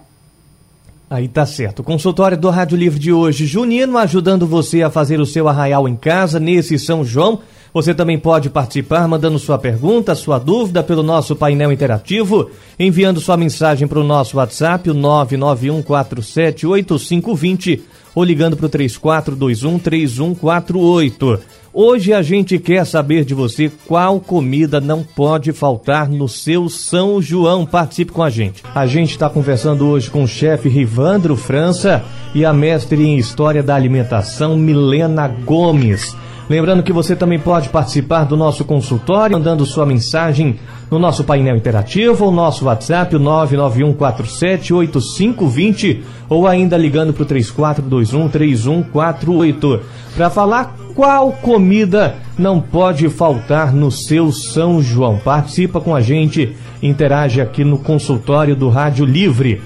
Aí 1.10 1.27
tá 1.27 1.46
certo. 1.46 1.84
Consultório 1.84 2.38
do 2.38 2.50
Rádio 2.50 2.77
Livre 2.77 3.00
de 3.00 3.12
hoje, 3.12 3.46
Junino, 3.46 3.98
ajudando 3.98 4.46
você 4.48 4.82
a 4.82 4.89
fazer 4.89 5.20
o 5.20 5.25
seu 5.25 5.48
arraial 5.48 5.88
em 5.88 5.96
casa 5.96 6.39
nesse 6.39 6.77
São 6.77 7.03
João. 7.03 7.41
Você 7.74 7.94
também 7.94 8.20
pode 8.20 8.50
participar 8.50 9.08
mandando 9.08 9.40
sua 9.40 9.58
pergunta, 9.58 10.13
sua 10.13 10.38
dúvida 10.38 10.84
pelo 10.84 11.01
nosso 11.01 11.34
painel 11.36 11.72
interativo, 11.72 12.51
enviando 12.78 13.22
sua 13.22 13.38
mensagem 13.38 13.88
para 13.88 14.00
o 14.00 14.04
nosso 14.04 14.36
WhatsApp, 14.38 14.90
o 14.90 14.96
991478520 14.96 17.80
ou 18.13 18.25
ligando 18.25 18.58
para 18.58 18.66
o 18.66 18.70
3421 18.70 19.80
3148. 19.80 21.40
Hoje 21.74 22.12
a 22.12 22.22
gente 22.22 22.60
quer 22.60 22.86
saber 22.86 23.24
de 23.24 23.34
você 23.34 23.72
qual 23.88 24.20
comida 24.20 24.82
não 24.82 25.04
pode 25.04 25.54
faltar 25.54 26.10
no 26.10 26.28
seu 26.28 26.68
São 26.68 27.22
João. 27.22 27.66
Participe 27.66 28.12
com 28.12 28.22
a 28.22 28.30
gente. 28.30 28.62
A 28.75 28.86
gente 28.86 29.12
está 29.12 29.30
conversando 29.30 29.88
hoje 29.88 30.10
com 30.10 30.24
o 30.24 30.28
chefe 30.28 30.68
Rivandro 30.68 31.38
França 31.38 32.04
e 32.36 32.44
a 32.44 32.51
mestre 32.51 33.01
em 33.01 33.18
História 33.18 33.63
da 33.63 33.74
Alimentação 33.74 34.58
Milena 34.58 35.30
Gomes. 35.30 36.13
Lembrando 36.51 36.84
que 36.84 36.91
você 36.91 37.15
também 37.15 37.39
pode 37.39 37.70
participar 37.70 38.25
do 38.25 38.36
nosso 38.36 38.65
consultório, 38.65 39.38
mandando 39.38 39.65
sua 39.65 39.86
mensagem 39.86 40.60
no 40.91 41.00
nosso 41.00 41.24
painel 41.24 41.55
interativo, 41.55 42.27
o 42.27 42.31
nosso 42.31 42.65
WhatsApp, 42.65 43.15
o 43.15 43.20
991478520 43.22 46.01
ou 46.27 46.46
ainda 46.46 46.75
ligando 46.75 47.13
para 47.13 47.24
o 47.24 47.25
34213148 47.25 49.79
para 50.13 50.29
falar 50.29 50.75
qual 50.93 51.31
comida 51.31 52.15
não 52.38 52.60
pode 52.60 53.08
faltar 53.08 53.72
no 53.72 53.89
seu 53.89 54.29
São 54.34 54.81
João. 54.81 55.20
Participa 55.20 55.79
com 55.79 55.96
a 55.96 56.01
gente, 56.01 56.53
interage 56.84 57.39
aqui 57.39 57.63
no 57.63 57.77
consultório 57.77 58.58
do 58.58 58.67
Rádio 58.67 59.05
Livre. 59.05 59.62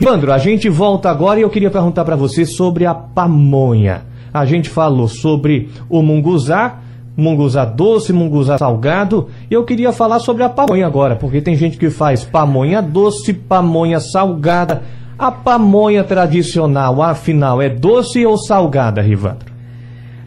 Evandro, 0.00 0.32
a 0.32 0.38
gente 0.38 0.70
volta 0.70 1.10
agora 1.10 1.38
e 1.38 1.42
eu 1.42 1.50
queria 1.50 1.70
perguntar 1.70 2.06
para 2.06 2.16
você 2.16 2.46
sobre 2.46 2.86
a 2.86 2.94
pamonha. 2.94 4.08
A 4.32 4.44
gente 4.44 4.68
falou 4.68 5.08
sobre 5.08 5.70
o 5.88 6.02
munguzá, 6.02 6.78
munguzá 7.16 7.64
doce, 7.64 8.12
munguzá 8.12 8.58
salgado. 8.58 9.28
E 9.50 9.54
eu 9.54 9.64
queria 9.64 9.92
falar 9.92 10.18
sobre 10.20 10.42
a 10.42 10.48
pamonha 10.48 10.86
agora, 10.86 11.16
porque 11.16 11.40
tem 11.40 11.56
gente 11.56 11.76
que 11.76 11.90
faz 11.90 12.24
pamonha 12.24 12.80
doce, 12.80 13.32
pamonha 13.32 14.00
salgada. 14.00 14.82
A 15.18 15.30
pamonha 15.30 16.02
tradicional, 16.02 17.02
afinal, 17.02 17.60
é 17.60 17.68
doce 17.68 18.24
ou 18.24 18.38
salgada, 18.38 19.02
Rivandro? 19.02 19.50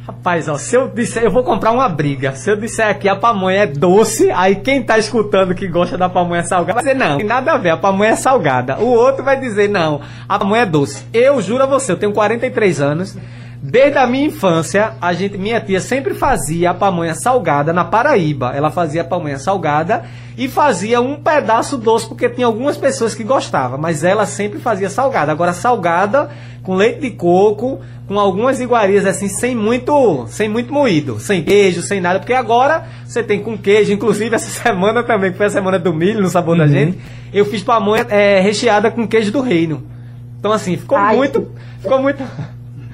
Rapaz, 0.05 0.49
ó, 0.49 0.57
se 0.57 0.75
eu 0.75 0.89
disser, 0.89 1.23
eu 1.23 1.31
vou 1.31 1.43
comprar 1.43 1.71
uma 1.71 1.87
briga. 1.87 2.35
Se 2.35 2.51
eu 2.51 2.57
disser 2.57 2.89
aqui 2.89 3.07
a 3.07 3.15
pamonha 3.15 3.63
é 3.63 3.65
doce, 3.65 4.29
aí 4.31 4.57
quem 4.57 4.83
tá 4.83 4.97
escutando 4.97 5.55
que 5.55 5.65
gosta 5.65 5.97
da 5.97 6.09
pamonha 6.09 6.43
salgada 6.43 6.73
vai 6.73 6.83
dizer 6.83 6.95
não, 6.95 7.17
tem 7.17 7.25
nada 7.25 7.53
a 7.53 7.57
ver, 7.57 7.69
a 7.69 7.77
pamonha 7.77 8.09
é 8.09 8.15
salgada. 8.17 8.77
O 8.79 8.87
outro 8.87 9.23
vai 9.23 9.39
dizer 9.39 9.69
não, 9.69 10.01
a 10.27 10.37
pamonha 10.37 10.63
é 10.63 10.65
doce. 10.65 11.05
Eu 11.13 11.41
juro 11.41 11.63
a 11.63 11.65
você, 11.65 11.93
eu 11.93 11.97
tenho 11.97 12.11
43 12.11 12.81
anos. 12.81 13.17
Desde 13.65 13.97
a 13.97 14.05
minha 14.05 14.25
infância, 14.27 14.91
a 14.99 15.13
gente, 15.13 15.37
minha 15.37 15.61
tia 15.61 15.79
sempre 15.79 16.13
fazia 16.13 16.71
a 16.71 16.73
pamonha 16.73 17.15
salgada 17.15 17.71
na 17.71 17.85
Paraíba. 17.85 18.51
Ela 18.53 18.69
fazia 18.69 19.03
a 19.03 19.05
pamonha 19.05 19.39
salgada 19.39 20.03
e 20.37 20.49
fazia 20.49 20.99
um 20.99 21.15
pedaço 21.15 21.77
doce, 21.77 22.05
porque 22.05 22.27
tinha 22.27 22.45
algumas 22.45 22.75
pessoas 22.75 23.15
que 23.15 23.23
gostavam, 23.23 23.77
mas 23.77 24.03
ela 24.03 24.25
sempre 24.25 24.59
fazia 24.59 24.89
salgada. 24.89 25.31
Agora, 25.31 25.53
salgada 25.53 26.29
com 26.61 26.75
leite 26.75 26.99
de 26.99 27.11
coco, 27.11 27.79
com 28.05 28.19
algumas 28.19 28.59
iguarias 28.59 29.05
assim, 29.05 29.29
sem 29.29 29.55
muito, 29.55 30.25
sem 30.27 30.49
muito 30.49 30.73
moído, 30.73 31.17
sem 31.21 31.41
queijo, 31.41 31.81
sem 31.81 32.01
nada, 32.01 32.19
porque 32.19 32.33
agora 32.33 32.85
você 33.05 33.23
tem 33.23 33.41
com 33.41 33.57
queijo, 33.57 33.93
inclusive 33.93 34.35
essa 34.35 34.49
semana 34.61 35.03
também, 35.03 35.31
que 35.31 35.37
foi 35.37 35.45
a 35.45 35.49
semana 35.49 35.79
do 35.79 35.93
milho 35.93 36.21
no 36.21 36.27
sabor 36.27 36.57
uhum. 36.57 36.59
da 36.59 36.67
gente, 36.67 36.99
eu 37.33 37.45
fiz 37.45 37.63
pamonha 37.63 38.05
é, 38.09 38.41
recheada 38.41 38.91
com 38.91 39.07
queijo 39.07 39.31
do 39.31 39.39
reino. 39.39 39.83
Então, 40.37 40.51
assim, 40.51 40.75
ficou 40.75 40.97
Ai, 40.97 41.15
muito. 41.15 41.47
Ficou 41.79 42.01
muito. 42.01 42.21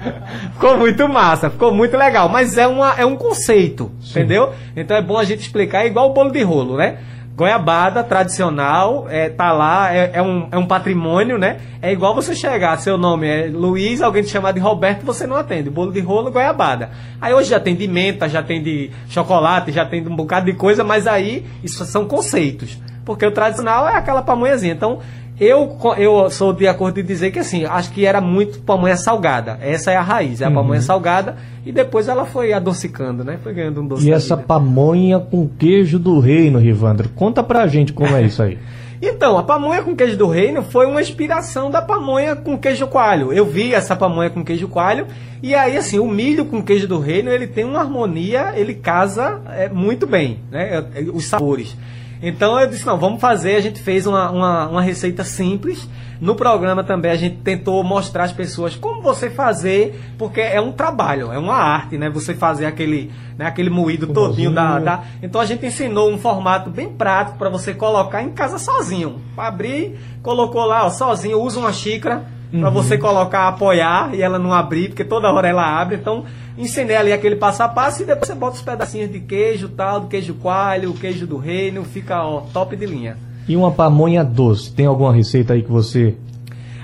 ficou 0.52 0.76
muito 0.76 1.08
massa, 1.08 1.50
ficou 1.50 1.72
muito 1.72 1.96
legal. 1.96 2.28
Mas 2.28 2.56
é, 2.56 2.66
uma, 2.66 2.94
é 2.96 3.04
um 3.04 3.16
conceito, 3.16 3.90
Sim. 4.00 4.20
entendeu? 4.20 4.52
Então 4.76 4.96
é 4.96 5.02
bom 5.02 5.18
a 5.18 5.24
gente 5.24 5.40
explicar, 5.40 5.84
é 5.84 5.86
igual 5.86 6.10
o 6.10 6.14
bolo 6.14 6.30
de 6.30 6.42
rolo, 6.42 6.76
né? 6.76 6.98
Goiabada 7.36 8.04
tradicional, 8.04 9.06
é, 9.08 9.30
tá 9.30 9.50
lá, 9.50 9.94
é, 9.94 10.10
é, 10.14 10.22
um, 10.22 10.48
é 10.50 10.58
um 10.58 10.66
patrimônio, 10.66 11.38
né? 11.38 11.58
É 11.80 11.90
igual 11.90 12.14
você 12.14 12.34
chegar, 12.34 12.76
seu 12.78 12.98
nome 12.98 13.26
é 13.26 13.46
Luiz, 13.46 14.02
alguém 14.02 14.22
te 14.22 14.28
chamar 14.28 14.52
de 14.52 14.60
Roberto, 14.60 15.06
você 15.06 15.26
não 15.26 15.36
atende. 15.36 15.70
Bolo 15.70 15.90
de 15.90 16.00
rolo, 16.00 16.30
goiabada. 16.30 16.90
Aí 17.18 17.32
hoje 17.32 17.48
já 17.48 17.58
tem 17.58 17.74
de 17.74 17.88
menta, 17.88 18.28
já 18.28 18.42
tem 18.42 18.62
de 18.62 18.90
chocolate, 19.08 19.72
já 19.72 19.86
tem 19.86 20.02
de 20.02 20.10
um 20.10 20.16
bocado 20.16 20.46
de 20.46 20.52
coisa, 20.52 20.84
mas 20.84 21.06
aí 21.06 21.46
isso 21.64 21.82
são 21.86 22.04
conceitos. 22.04 22.76
Porque 23.04 23.24
o 23.24 23.30
tradicional 23.30 23.88
é 23.88 23.96
aquela 23.96 24.22
pamonhazinha. 24.22 24.74
Então, 24.74 25.00
eu, 25.40 25.76
eu 25.96 26.28
sou 26.28 26.52
de 26.52 26.68
acordo 26.68 26.96
de 26.96 27.02
dizer 27.02 27.30
que 27.30 27.38
assim, 27.38 27.64
acho 27.64 27.90
que 27.92 28.04
era 28.04 28.20
muito 28.20 28.60
pamonha 28.60 28.96
salgada. 28.96 29.58
Essa 29.62 29.90
é 29.90 29.96
a 29.96 30.02
raiz, 30.02 30.42
é 30.42 30.44
a 30.44 30.48
uhum. 30.48 30.54
pamonha 30.54 30.82
salgada. 30.82 31.36
E 31.64 31.72
depois 31.72 32.08
ela 32.08 32.26
foi 32.26 32.52
adocicando, 32.52 33.24
né? 33.24 33.38
Foi 33.42 33.54
ganhando 33.54 33.80
um 33.80 33.86
doce. 33.86 34.06
E 34.06 34.12
essa 34.12 34.36
vida. 34.36 34.46
pamonha 34.46 35.18
com 35.18 35.48
queijo 35.48 35.98
do 35.98 36.20
reino, 36.20 36.58
Rivandro. 36.58 37.08
Conta 37.10 37.42
pra 37.42 37.66
gente 37.66 37.92
como 37.92 38.14
é 38.14 38.22
isso 38.22 38.42
aí. 38.42 38.58
Então, 39.02 39.38
a 39.38 39.42
pamonha 39.42 39.82
com 39.82 39.96
queijo 39.96 40.14
do 40.14 40.28
reino 40.28 40.62
foi 40.62 40.84
uma 40.84 41.00
inspiração 41.00 41.70
da 41.70 41.80
pamonha 41.80 42.36
com 42.36 42.58
queijo 42.58 42.86
coalho. 42.86 43.32
Eu 43.32 43.46
vi 43.46 43.72
essa 43.72 43.96
pamonha 43.96 44.28
com 44.28 44.44
queijo 44.44 44.68
coalho 44.68 45.06
e 45.42 45.54
aí, 45.54 45.78
assim, 45.78 45.98
o 45.98 46.06
milho 46.06 46.44
com 46.44 46.62
queijo 46.62 46.86
do 46.86 46.98
reino, 46.98 47.30
ele 47.30 47.46
tem 47.46 47.64
uma 47.64 47.80
harmonia, 47.80 48.52
ele 48.54 48.74
casa 48.74 49.40
é, 49.56 49.70
muito 49.70 50.06
bem, 50.06 50.40
né? 50.50 50.84
É, 50.94 51.00
os 51.14 51.24
sabores. 51.24 51.74
Então 52.22 52.58
eu 52.60 52.68
disse, 52.68 52.86
não, 52.86 52.98
vamos 52.98 53.20
fazer. 53.20 53.56
A 53.56 53.60
gente 53.60 53.80
fez 53.80 54.06
uma, 54.06 54.30
uma, 54.30 54.68
uma 54.68 54.82
receita 54.82 55.24
simples. 55.24 55.88
No 56.20 56.34
programa 56.34 56.84
também 56.84 57.10
a 57.10 57.16
gente 57.16 57.36
tentou 57.36 57.82
mostrar 57.82 58.24
às 58.24 58.32
pessoas 58.32 58.76
como 58.76 59.00
você 59.00 59.30
fazer, 59.30 59.98
porque 60.18 60.40
é 60.40 60.60
um 60.60 60.70
trabalho, 60.70 61.32
é 61.32 61.38
uma 61.38 61.54
arte, 61.54 61.96
né? 61.96 62.10
Você 62.10 62.34
fazer 62.34 62.66
aquele, 62.66 63.10
né, 63.38 63.46
aquele 63.46 63.70
moído 63.70 64.06
todinho 64.06 64.52
da, 64.52 64.78
da. 64.78 65.04
Então 65.22 65.40
a 65.40 65.46
gente 65.46 65.64
ensinou 65.64 66.10
um 66.10 66.18
formato 66.18 66.68
bem 66.68 66.90
prático 66.90 67.38
para 67.38 67.48
você 67.48 67.72
colocar 67.72 68.22
em 68.22 68.30
casa 68.32 68.58
sozinho. 68.58 69.18
Abrir, 69.34 69.98
colocou 70.22 70.66
lá, 70.66 70.84
ó, 70.84 70.90
sozinho, 70.90 71.40
usa 71.40 71.58
uma 71.58 71.72
xícara 71.72 72.22
para 72.50 72.68
uhum. 72.68 72.70
você 72.70 72.98
colocar, 72.98 73.48
apoiar 73.48 74.14
e 74.14 74.22
ela 74.22 74.38
não 74.38 74.52
abrir, 74.52 74.88
porque 74.88 75.04
toda 75.04 75.32
hora 75.32 75.48
ela 75.48 75.80
abre. 75.80 75.96
Então 75.96 76.24
ensinei 76.58 76.96
ali 76.96 77.12
aquele 77.12 77.36
passo 77.36 77.62
a 77.62 77.68
passo 77.68 78.02
e 78.02 78.06
depois 78.06 78.26
você 78.26 78.34
bota 78.34 78.56
os 78.56 78.62
pedacinhos 78.62 79.10
de 79.10 79.20
queijo, 79.20 79.68
tal, 79.68 80.00
do 80.00 80.06
queijo 80.08 80.34
coalho, 80.34 80.90
o 80.90 80.94
queijo 80.94 81.26
do 81.26 81.36
reino, 81.36 81.84
fica 81.84 82.22
ó, 82.24 82.40
top 82.52 82.76
de 82.76 82.86
linha. 82.86 83.16
E 83.48 83.56
uma 83.56 83.70
pamonha 83.70 84.24
doce, 84.24 84.72
tem 84.72 84.86
alguma 84.86 85.12
receita 85.12 85.54
aí 85.54 85.62
que 85.62 85.70
você 85.70 86.16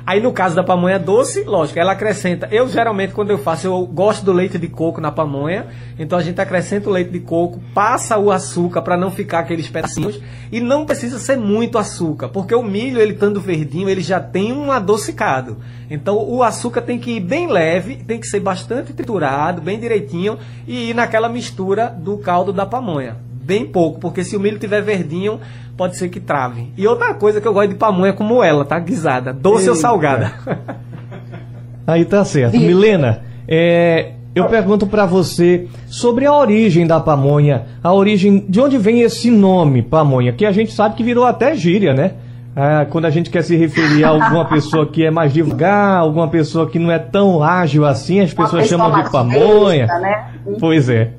Aí 0.06 0.20
no 0.20 0.32
caso 0.32 0.54
da 0.54 0.62
pamonha 0.62 1.00
doce, 1.00 1.42
lógico, 1.42 1.80
ela 1.80 1.90
acrescenta. 1.90 2.46
Eu 2.52 2.68
geralmente 2.68 3.12
quando 3.12 3.30
eu 3.30 3.38
faço, 3.38 3.66
eu 3.66 3.84
gosto 3.84 4.24
do 4.24 4.32
leite 4.32 4.56
de 4.56 4.68
coco 4.68 5.00
na 5.00 5.10
pamonha. 5.10 5.66
Então 5.98 6.16
a 6.16 6.22
gente 6.22 6.40
acrescenta 6.40 6.88
o 6.88 6.92
leite 6.92 7.10
de 7.10 7.18
coco, 7.18 7.60
passa 7.74 8.16
o 8.16 8.30
açúcar 8.30 8.82
para 8.82 8.96
não 8.96 9.10
ficar 9.10 9.40
aqueles 9.40 9.66
pedacinhos 9.68 10.22
e 10.52 10.60
não 10.60 10.86
precisa 10.86 11.18
ser 11.18 11.36
muito 11.36 11.76
açúcar, 11.76 12.28
porque 12.28 12.54
o 12.54 12.62
milho 12.62 13.00
ele 13.00 13.14
estando 13.14 13.40
verdinho, 13.40 13.88
ele 13.88 14.00
já 14.00 14.20
tem 14.20 14.52
um 14.52 14.70
adocicado. 14.70 15.56
Então 15.90 16.16
o 16.16 16.40
açúcar 16.40 16.82
tem 16.82 17.00
que 17.00 17.16
ir 17.16 17.20
bem 17.20 17.48
leve, 17.48 17.96
tem 17.96 18.20
que 18.20 18.28
ser 18.28 18.38
bastante 18.38 18.92
triturado, 18.92 19.60
bem 19.60 19.80
direitinho 19.80 20.38
e 20.68 20.90
ir 20.90 20.94
naquela 20.94 21.28
mistura 21.28 21.88
do 21.88 22.16
caldo 22.18 22.52
da 22.52 22.64
pamonha 22.64 23.25
bem 23.46 23.64
pouco, 23.64 24.00
porque 24.00 24.24
se 24.24 24.36
o 24.36 24.40
milho 24.40 24.58
tiver 24.58 24.82
verdinho, 24.82 25.40
pode 25.76 25.96
ser 25.96 26.08
que 26.08 26.18
trave. 26.18 26.72
E 26.76 26.86
outra 26.86 27.14
coisa 27.14 27.40
que 27.40 27.46
eu 27.46 27.54
gosto 27.54 27.68
de 27.68 27.76
pamonha 27.76 28.10
é 28.10 28.12
como 28.12 28.42
ela, 28.42 28.64
tá? 28.64 28.78
Guisada, 28.78 29.32
doce 29.32 29.62
Eita. 29.62 29.70
ou 29.70 29.76
salgada. 29.76 30.32
Aí 31.86 32.04
tá 32.04 32.24
certo. 32.24 32.58
Milena, 32.58 33.22
é, 33.46 34.14
eu 34.34 34.46
pergunto 34.46 34.86
para 34.88 35.06
você 35.06 35.68
sobre 35.86 36.26
a 36.26 36.34
origem 36.34 36.84
da 36.84 36.98
pamonha, 36.98 37.66
a 37.82 37.92
origem, 37.92 38.44
de 38.48 38.60
onde 38.60 38.76
vem 38.76 39.02
esse 39.02 39.30
nome 39.30 39.82
pamonha, 39.82 40.32
que 40.32 40.44
a 40.44 40.50
gente 40.50 40.72
sabe 40.72 40.96
que 40.96 41.04
virou 41.04 41.24
até 41.24 41.54
gíria, 41.54 41.94
né? 41.94 42.14
Ah, 42.56 42.86
quando 42.88 43.04
a 43.04 43.10
gente 43.10 43.30
quer 43.30 43.42
se 43.42 43.54
referir 43.54 44.02
a 44.02 44.08
alguma 44.08 44.46
pessoa 44.48 44.86
que 44.86 45.04
é 45.04 45.10
mais 45.10 45.32
devagar, 45.32 45.98
alguma 45.98 46.26
pessoa 46.26 46.68
que 46.68 46.78
não 46.78 46.90
é 46.90 46.98
tão 46.98 47.42
ágil 47.42 47.84
assim, 47.84 48.20
as 48.20 48.34
pessoas 48.34 48.66
chamam 48.66 48.90
de 49.02 49.10
pamonha. 49.10 49.86
né? 49.86 50.30
Pois 50.58 50.88
é. 50.88 51.12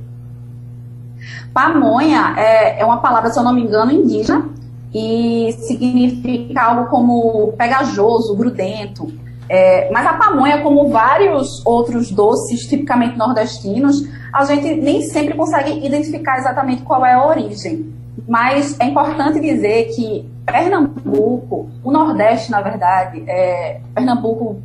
Pamonha 1.54 2.36
é, 2.38 2.82
é 2.82 2.86
uma 2.86 2.98
palavra, 2.98 3.30
se 3.30 3.40
eu 3.40 3.44
não 3.44 3.54
me 3.54 3.62
engano, 3.62 3.92
indígena 3.92 4.50
e 4.94 5.52
significa 5.60 6.62
algo 6.62 6.90
como 6.90 7.54
pegajoso, 7.58 8.36
grudento. 8.36 9.12
É, 9.50 9.90
mas 9.92 10.06
a 10.06 10.14
pamonha, 10.14 10.62
como 10.62 10.90
vários 10.90 11.66
outros 11.66 12.12
doces 12.12 12.68
tipicamente 12.68 13.18
nordestinos, 13.18 14.04
a 14.34 14.44
gente 14.46 14.76
nem 14.76 15.02
sempre 15.02 15.36
consegue 15.36 15.86
identificar 15.86 16.38
exatamente 16.38 16.82
qual 16.82 17.06
é 17.06 17.14
a 17.14 17.26
origem. 17.26 17.94
Mas 18.28 18.78
é 18.80 18.86
importante 18.86 19.40
dizer 19.40 19.86
que 19.96 20.30
Pernambuco, 20.46 21.70
o 21.84 21.92
Nordeste, 21.92 22.52
na 22.52 22.62
verdade, 22.62 23.24
é, 23.28 23.80
Pernambuco 23.94 24.62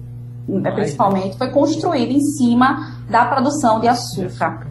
é, 0.65 0.71
principalmente, 0.73 1.39
foi 1.39 1.51
construído 1.51 2.11
em 2.11 2.21
cima 2.21 2.97
da 3.09 3.25
produção 3.27 3.79
de 3.79 3.87
açúcar. 3.87 4.67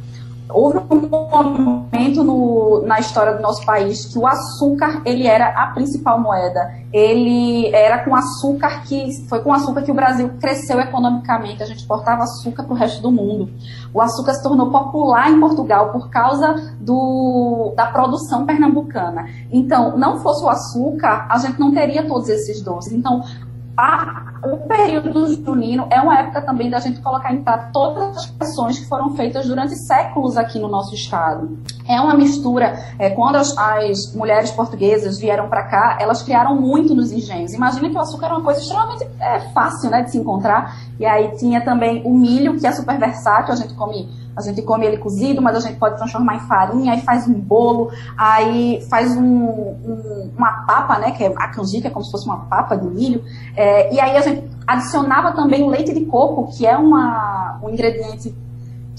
Houve 0.53 0.79
um 0.89 1.07
momento 1.09 2.23
no, 2.23 2.83
na 2.85 2.99
história 2.99 3.33
do 3.35 3.41
nosso 3.41 3.65
país 3.65 4.05
que 4.05 4.17
o 4.17 4.27
açúcar 4.27 5.01
ele 5.05 5.27
era 5.27 5.47
a 5.49 5.67
principal 5.67 6.19
moeda. 6.19 6.81
Ele 6.91 7.73
era 7.73 8.03
com 8.03 8.15
açúcar 8.15 8.83
que 8.83 9.25
foi 9.29 9.39
com 9.41 9.53
açúcar 9.53 9.81
que 9.81 9.91
o 9.91 9.93
Brasil 9.93 10.29
cresceu 10.39 10.79
economicamente. 10.79 11.63
A 11.63 11.65
gente 11.65 11.79
exportava 11.79 12.23
açúcar 12.23 12.63
para 12.63 12.73
o 12.73 12.75
resto 12.75 13.01
do 13.01 13.11
mundo. 13.11 13.49
O 13.93 14.01
açúcar 14.01 14.33
se 14.33 14.43
tornou 14.43 14.69
popular 14.69 15.31
em 15.31 15.39
Portugal 15.39 15.91
por 15.91 16.09
causa 16.09 16.75
do, 16.79 17.73
da 17.75 17.87
produção 17.87 18.45
pernambucana. 18.45 19.25
Então, 19.51 19.97
não 19.97 20.19
fosse 20.19 20.43
o 20.43 20.49
açúcar, 20.49 21.27
a 21.29 21.37
gente 21.37 21.59
não 21.59 21.71
teria 21.71 22.07
todos 22.07 22.29
esses 22.29 22.61
doces. 22.61 22.93
Então, 22.93 23.21
a, 23.81 24.23
o 24.43 24.57
período 24.67 25.27
junino 25.43 25.87
é 25.89 25.99
uma 25.99 26.19
época 26.19 26.41
também 26.43 26.69
da 26.69 26.79
gente 26.79 27.01
colocar 27.01 27.33
em 27.33 27.41
prática 27.41 27.71
todas 27.73 28.15
as 28.15 28.33
ações 28.39 28.77
que 28.77 28.87
foram 28.87 29.15
feitas 29.15 29.47
durante 29.47 29.75
séculos 29.75 30.37
aqui 30.37 30.59
no 30.59 30.67
nosso 30.67 30.93
estado. 30.93 31.57
É 31.87 31.99
uma 31.99 32.13
mistura, 32.13 32.77
é, 32.99 33.09
quando 33.09 33.37
as, 33.37 33.57
as, 33.57 34.13
mulheres 34.13 34.51
portuguesas 34.51 35.17
vieram 35.19 35.49
para 35.49 35.63
cá, 35.63 35.97
elas 35.99 36.21
criaram 36.21 36.55
muito 36.55 36.93
nos 36.93 37.11
engenhos. 37.11 37.53
Imagina 37.53 37.89
que 37.89 37.95
o 37.95 37.99
açúcar 37.99 38.27
era 38.27 38.35
uma 38.35 38.43
coisa 38.43 38.61
extremamente 38.61 39.07
é, 39.19 39.39
fácil 39.51 39.89
né, 39.89 40.03
de 40.03 40.11
se 40.11 40.17
encontrar. 40.19 40.77
E 40.99 41.05
aí 41.05 41.35
tinha 41.37 41.61
também 41.61 42.03
o 42.05 42.13
milho, 42.13 42.59
que 42.59 42.67
é 42.67 42.71
super 42.71 42.99
versátil, 42.99 43.53
a 43.53 43.57
gente 43.57 43.73
come 43.73 44.07
a 44.35 44.41
gente 44.41 44.61
come 44.61 44.85
ele 44.85 44.97
cozido, 44.97 45.41
mas 45.41 45.55
a 45.55 45.59
gente 45.59 45.77
pode 45.77 45.97
transformar 45.97 46.35
em 46.35 46.39
farinha, 46.41 46.93
aí 46.93 47.01
faz 47.01 47.27
um 47.27 47.33
bolo, 47.33 47.91
aí 48.17 48.85
faz 48.89 49.15
um, 49.15 49.23
um, 49.23 50.31
uma 50.37 50.65
papa, 50.65 50.99
né, 50.99 51.11
que 51.11 51.23
é 51.23 51.33
a 51.35 51.47
canjica, 51.49 51.87
é 51.87 51.91
como 51.91 52.05
se 52.05 52.11
fosse 52.11 52.25
uma 52.25 52.45
papa 52.45 52.75
de 52.75 52.87
milho, 52.87 53.23
é, 53.55 53.93
e 53.93 53.99
aí 53.99 54.15
a 54.15 54.21
gente 54.21 54.43
adicionava 54.65 55.31
também 55.33 55.63
o 55.63 55.69
leite 55.69 55.93
de 55.93 56.05
coco, 56.05 56.55
que 56.55 56.65
é 56.65 56.77
uma, 56.77 57.59
um 57.63 57.69
ingrediente 57.69 58.33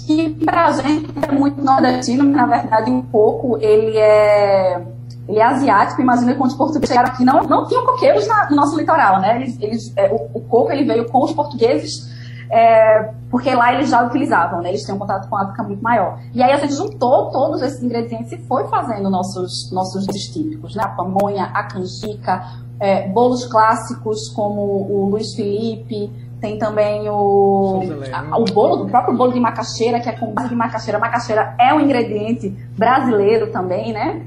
que 0.06 0.30
para 0.44 0.66
a 0.66 0.72
gente 0.72 1.10
é 1.28 1.32
muito 1.32 1.62
nordestino, 1.62 2.24
na 2.24 2.46
verdade 2.46 2.90
o 2.90 3.02
coco, 3.04 3.56
ele 3.60 3.96
é 3.96 4.82
ele 5.28 5.38
é 5.38 5.44
asiático, 5.44 6.02
imagina 6.02 6.34
quando 6.34 6.50
os 6.50 6.56
portugueses 6.56 6.88
chegaram 6.88 7.10
aqui, 7.10 7.24
não, 7.24 7.44
não 7.44 7.66
tinham 7.66 7.86
coqueiros 7.86 8.26
na, 8.26 8.50
no 8.50 8.56
nosso 8.56 8.76
litoral, 8.76 9.20
né? 9.20 9.36
Eles, 9.36 9.56
eles, 9.60 9.92
é, 9.96 10.10
o, 10.12 10.28
o, 10.34 10.40
coco 10.40 10.72
ele 10.72 10.84
veio 10.84 11.08
com 11.08 11.22
os 11.22 11.32
portugueses 11.32 12.10
é, 12.52 13.14
porque 13.30 13.54
lá 13.54 13.72
eles 13.72 13.88
já 13.88 14.04
utilizavam, 14.04 14.60
né? 14.60 14.68
Eles 14.68 14.84
tinham 14.84 14.98
contato 14.98 15.26
com 15.26 15.36
a 15.36 15.42
África 15.42 15.62
muito 15.62 15.82
maior. 15.82 16.18
E 16.34 16.42
aí 16.42 16.52
a 16.52 16.58
gente 16.58 16.74
juntou 16.74 17.30
todos 17.30 17.62
esses 17.62 17.82
ingredientes 17.82 18.30
e 18.30 18.36
foi 18.46 18.68
fazendo 18.68 19.08
nossos, 19.08 19.72
nossos 19.72 20.04
típicos, 20.04 20.74
né? 20.74 20.84
A 20.84 20.88
pamonha, 20.88 21.44
a 21.44 21.62
canjica, 21.62 22.44
é, 22.78 23.08
bolos 23.08 23.46
clássicos 23.46 24.28
como 24.28 24.60
o 24.60 25.08
Luiz 25.10 25.34
Felipe, 25.34 26.12
tem 26.42 26.58
também 26.58 27.08
o, 27.08 27.80
a, 28.12 28.38
o 28.38 28.44
bolo, 28.44 28.84
o 28.84 28.90
próprio 28.90 29.16
bolo 29.16 29.32
de 29.32 29.40
macaxeira, 29.40 29.98
que 29.98 30.10
é 30.10 30.12
com 30.12 30.34
base 30.34 30.50
de 30.50 30.54
macaxeira. 30.54 30.98
Macaxeira 30.98 31.54
é 31.58 31.72
um 31.72 31.80
ingrediente 31.80 32.50
brasileiro 32.76 33.50
também, 33.50 33.94
né? 33.94 34.26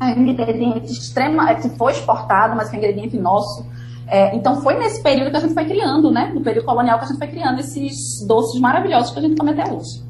É 0.00 0.06
um 0.06 0.26
ingrediente 0.26 0.92
extrema, 0.92 1.50
é, 1.50 1.56
que 1.56 1.68
foi 1.70 1.92
exportado, 1.92 2.56
mas 2.56 2.72
é 2.72 2.76
um 2.76 2.78
ingrediente 2.78 3.18
nosso. 3.18 3.66
É, 4.10 4.34
então 4.34 4.60
foi 4.62 4.74
nesse 4.78 5.02
período 5.02 5.30
que 5.30 5.36
a 5.36 5.40
gente 5.40 5.54
foi 5.54 5.64
criando, 5.64 6.10
né? 6.10 6.32
No 6.34 6.40
período 6.40 6.64
colonial 6.64 6.98
que 6.98 7.04
a 7.04 7.08
gente 7.08 7.18
foi 7.18 7.28
criando 7.28 7.60
esses 7.60 8.26
doces 8.26 8.58
maravilhosos 8.60 9.12
que 9.12 9.18
a 9.18 9.22
gente 9.22 9.36
come 9.36 9.50
até 9.50 9.70
hoje. 9.70 10.08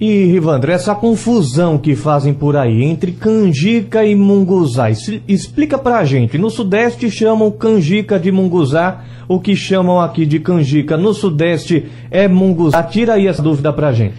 E, 0.00 0.24
Rivandro, 0.24 0.72
essa 0.72 0.96
confusão 0.96 1.78
que 1.78 1.94
fazem 1.94 2.34
por 2.34 2.56
aí 2.56 2.82
entre 2.82 3.12
canjica 3.12 4.04
e 4.04 4.16
munguzá, 4.16 4.90
explica 4.90 5.78
pra 5.78 6.04
gente. 6.04 6.36
No 6.36 6.50
Sudeste 6.50 7.08
chamam 7.08 7.52
canjica 7.52 8.18
de 8.18 8.32
munguzá, 8.32 9.04
o 9.28 9.38
que 9.38 9.54
chamam 9.54 10.00
aqui 10.00 10.26
de 10.26 10.40
canjica 10.40 10.96
no 10.96 11.14
Sudeste 11.14 11.88
é 12.10 12.26
munguzá. 12.26 12.82
Tira 12.82 13.14
aí 13.14 13.28
essa 13.28 13.40
dúvida 13.40 13.72
pra 13.72 13.92
gente. 13.92 14.14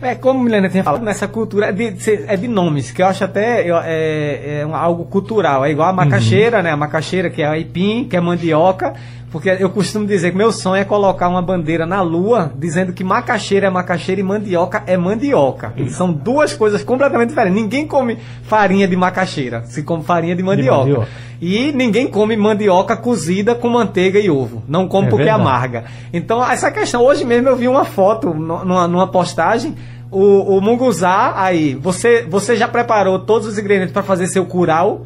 É, 0.00 0.14
como 0.14 0.42
Milena 0.42 0.68
tinha 0.68 0.84
falado, 0.84 1.02
nessa 1.02 1.26
cultura 1.26 1.66
é 1.66 1.72
de, 1.72 1.96
é 2.26 2.36
de 2.36 2.48
nomes, 2.48 2.90
que 2.90 3.00
eu 3.00 3.06
acho 3.06 3.24
até 3.24 3.66
é, 3.66 4.60
é 4.60 4.68
algo 4.72 5.04
cultural. 5.06 5.64
É 5.64 5.70
igual 5.70 5.88
a 5.88 5.92
macaxeira, 5.92 6.58
uhum. 6.58 6.62
né? 6.62 6.70
A 6.70 6.76
macaxeira, 6.76 7.30
que 7.30 7.42
é 7.42 7.46
aipim, 7.46 8.04
que 8.04 8.16
é 8.16 8.20
mandioca. 8.20 8.94
Porque 9.30 9.48
eu 9.48 9.68
costumo 9.70 10.06
dizer 10.06 10.30
que 10.30 10.36
meu 10.36 10.52
sonho 10.52 10.80
é 10.80 10.84
colocar 10.84 11.28
uma 11.28 11.42
bandeira 11.42 11.84
na 11.84 12.00
lua 12.00 12.52
dizendo 12.56 12.92
que 12.92 13.02
macaxeira 13.02 13.66
é 13.66 13.70
macaxeira 13.70 14.20
e 14.20 14.24
mandioca 14.24 14.82
é 14.86 14.96
mandioca. 14.96 15.74
São 15.88 16.12
duas 16.12 16.54
coisas 16.54 16.84
completamente 16.84 17.30
diferentes. 17.30 17.60
Ninguém 17.60 17.86
come 17.86 18.18
farinha 18.44 18.86
de 18.86 18.96
macaxeira, 18.96 19.64
se 19.64 19.82
come 19.82 20.04
farinha 20.04 20.34
de 20.36 20.42
mandioca. 20.42 20.84
De 20.84 20.90
mandioca. 20.90 21.08
E 21.40 21.72
ninguém 21.72 22.08
come 22.08 22.36
mandioca 22.36 22.96
cozida 22.96 23.54
com 23.54 23.68
manteiga 23.68 24.18
e 24.18 24.30
ovo. 24.30 24.62
Não 24.66 24.88
come 24.88 25.08
é 25.08 25.10
porque 25.10 25.24
verdade. 25.24 25.42
amarga. 25.42 25.84
Então, 26.12 26.42
essa 26.42 26.70
questão, 26.70 27.02
hoje 27.02 27.24
mesmo 27.24 27.48
eu 27.48 27.56
vi 27.56 27.68
uma 27.68 27.84
foto 27.84 28.32
numa, 28.32 28.88
numa 28.88 29.06
postagem 29.08 29.74
o, 30.10 30.56
o 30.56 30.60
munguzá 30.60 31.34
aí, 31.36 31.74
você, 31.74 32.22
você 32.22 32.56
já 32.56 32.68
preparou 32.68 33.18
todos 33.18 33.48
os 33.48 33.58
ingredientes 33.58 33.92
para 33.92 34.02
fazer 34.02 34.28
seu 34.28 34.46
curau? 34.46 35.04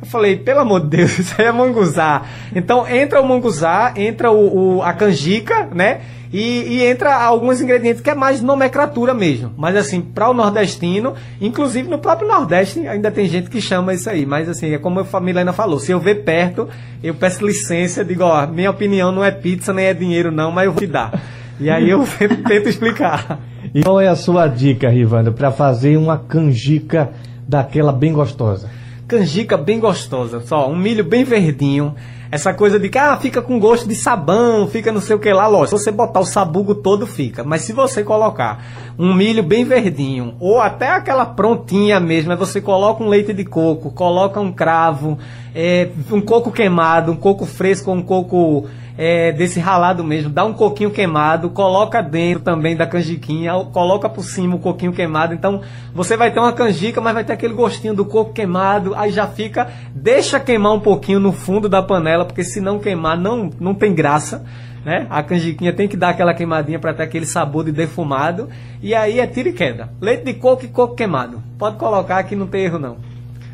Eu 0.00 0.06
falei, 0.06 0.36
pelo 0.36 0.60
amor 0.60 0.80
de 0.80 0.96
Deus, 0.96 1.16
isso 1.18 1.34
aí 1.38 1.46
é 1.46 1.52
munguzá. 1.52 2.22
Então 2.54 2.88
entra 2.88 3.20
o 3.20 3.26
munguzá, 3.26 3.92
entra 3.96 4.30
o, 4.30 4.76
o 4.76 4.82
a 4.82 4.92
canjica, 4.92 5.68
né? 5.74 6.00
E, 6.32 6.40
e, 6.40 6.84
entra 6.84 7.14
alguns 7.14 7.60
ingredientes 7.60 8.02
que 8.02 8.10
é 8.10 8.14
mais 8.14 8.42
nomenclatura 8.42 9.14
mesmo. 9.14 9.50
Mas 9.56 9.74
assim, 9.76 10.00
para 10.00 10.28
o 10.28 10.34
nordestino, 10.34 11.14
inclusive 11.40 11.88
no 11.88 11.98
próprio 11.98 12.28
Nordeste, 12.28 12.86
ainda 12.86 13.10
tem 13.10 13.26
gente 13.26 13.48
que 13.48 13.62
chama 13.62 13.94
isso 13.94 14.10
aí. 14.10 14.26
Mas 14.26 14.48
assim, 14.48 14.74
é 14.74 14.78
como 14.78 15.06
a 15.10 15.20
Milena 15.20 15.52
falou, 15.54 15.78
se 15.78 15.90
eu 15.90 15.98
ver 15.98 16.24
perto, 16.24 16.68
eu 17.02 17.14
peço 17.14 17.46
licença, 17.46 18.04
digo, 18.04 18.24
ó, 18.24 18.46
minha 18.46 18.70
opinião 18.70 19.10
não 19.10 19.24
é 19.24 19.30
pizza 19.30 19.72
nem 19.72 19.86
é 19.86 19.94
dinheiro 19.94 20.30
não, 20.30 20.52
mas 20.52 20.66
eu 20.66 20.72
vou 20.72 20.80
te 20.80 20.86
dar. 20.86 21.18
E 21.58 21.70
aí 21.70 21.88
eu 21.88 22.04
tento 22.46 22.68
explicar. 22.68 23.40
E 23.74 23.82
qual 23.82 23.98
é 23.98 24.08
a 24.08 24.16
sua 24.16 24.46
dica, 24.46 24.90
Rivando, 24.90 25.32
para 25.32 25.50
fazer 25.50 25.96
uma 25.96 26.18
canjica 26.18 27.10
daquela 27.48 27.92
bem 27.92 28.12
gostosa? 28.12 28.68
Canjica 29.08 29.56
bem 29.56 29.80
gostosa. 29.80 30.40
Só 30.40 30.70
um 30.70 30.76
milho 30.76 31.02
bem 31.02 31.24
verdinho. 31.24 31.96
Essa 32.30 32.52
coisa 32.52 32.78
de 32.78 32.90
que 32.90 32.98
ah, 32.98 33.16
fica 33.16 33.40
com 33.40 33.58
gosto 33.58 33.88
de 33.88 33.94
sabão, 33.94 34.68
fica 34.68 34.92
não 34.92 35.00
sei 35.00 35.16
o 35.16 35.18
que 35.18 35.32
lá, 35.32 35.46
lógico. 35.46 35.78
Se 35.78 35.84
você 35.84 35.90
botar 35.90 36.20
o 36.20 36.26
sabugo 36.26 36.74
todo, 36.74 37.06
fica. 37.06 37.42
Mas 37.42 37.62
se 37.62 37.72
você 37.72 38.04
colocar 38.04 38.62
um 38.98 39.14
milho 39.14 39.44
bem 39.44 39.64
verdinho, 39.64 40.34
ou 40.40 40.60
até 40.60 40.88
aquela 40.88 41.24
prontinha 41.24 42.00
mesmo, 42.00 42.36
você 42.36 42.60
coloca 42.60 43.02
um 43.02 43.08
leite 43.08 43.32
de 43.32 43.44
coco, 43.44 43.92
coloca 43.92 44.40
um 44.40 44.50
cravo, 44.50 45.16
é, 45.54 45.88
um 46.10 46.20
coco 46.20 46.50
queimado, 46.50 47.12
um 47.12 47.16
coco 47.16 47.46
fresco, 47.46 47.92
um 47.92 48.02
coco 48.02 48.66
é, 48.98 49.30
desse 49.30 49.60
ralado 49.60 50.02
mesmo, 50.02 50.28
dá 50.28 50.44
um 50.44 50.52
coquinho 50.52 50.90
queimado, 50.90 51.50
coloca 51.50 52.02
dentro 52.02 52.42
também 52.42 52.74
da 52.74 52.84
canjiquinha, 52.84 53.52
coloca 53.72 54.08
por 54.08 54.24
cima 54.24 54.56
o 54.56 54.58
coquinho 54.58 54.92
queimado. 54.92 55.32
Então 55.32 55.60
você 55.94 56.16
vai 56.16 56.32
ter 56.32 56.40
uma 56.40 56.52
canjica, 56.52 57.00
mas 57.00 57.14
vai 57.14 57.22
ter 57.22 57.34
aquele 57.34 57.54
gostinho 57.54 57.94
do 57.94 58.04
coco 58.04 58.32
queimado. 58.32 58.96
Aí 58.96 59.12
já 59.12 59.28
fica, 59.28 59.68
deixa 59.94 60.40
queimar 60.40 60.72
um 60.72 60.80
pouquinho 60.80 61.20
no 61.20 61.32
fundo 61.32 61.68
da 61.68 61.80
panela, 61.80 62.24
porque 62.24 62.42
se 62.42 62.60
não 62.60 62.80
queimar 62.80 63.16
não, 63.16 63.50
não 63.60 63.72
tem 63.72 63.94
graça. 63.94 64.44
Né? 64.84 65.06
A 65.10 65.22
canjiquinha 65.22 65.72
tem 65.72 65.88
que 65.88 65.96
dar 65.96 66.10
aquela 66.10 66.34
queimadinha 66.34 66.78
para 66.78 66.94
ter 66.94 67.02
aquele 67.02 67.26
sabor 67.26 67.64
de 67.64 67.72
defumado. 67.72 68.48
E 68.82 68.94
aí 68.94 69.20
é 69.20 69.26
tiro 69.26 69.48
e 69.48 69.52
queda. 69.52 69.90
Leite 70.00 70.24
de 70.24 70.34
coco 70.34 70.64
e 70.64 70.68
coco 70.68 70.94
queimado. 70.94 71.42
Pode 71.58 71.76
colocar 71.76 72.22
que 72.22 72.36
não 72.36 72.46
tem 72.46 72.64
erro 72.64 72.78
não. 72.78 72.96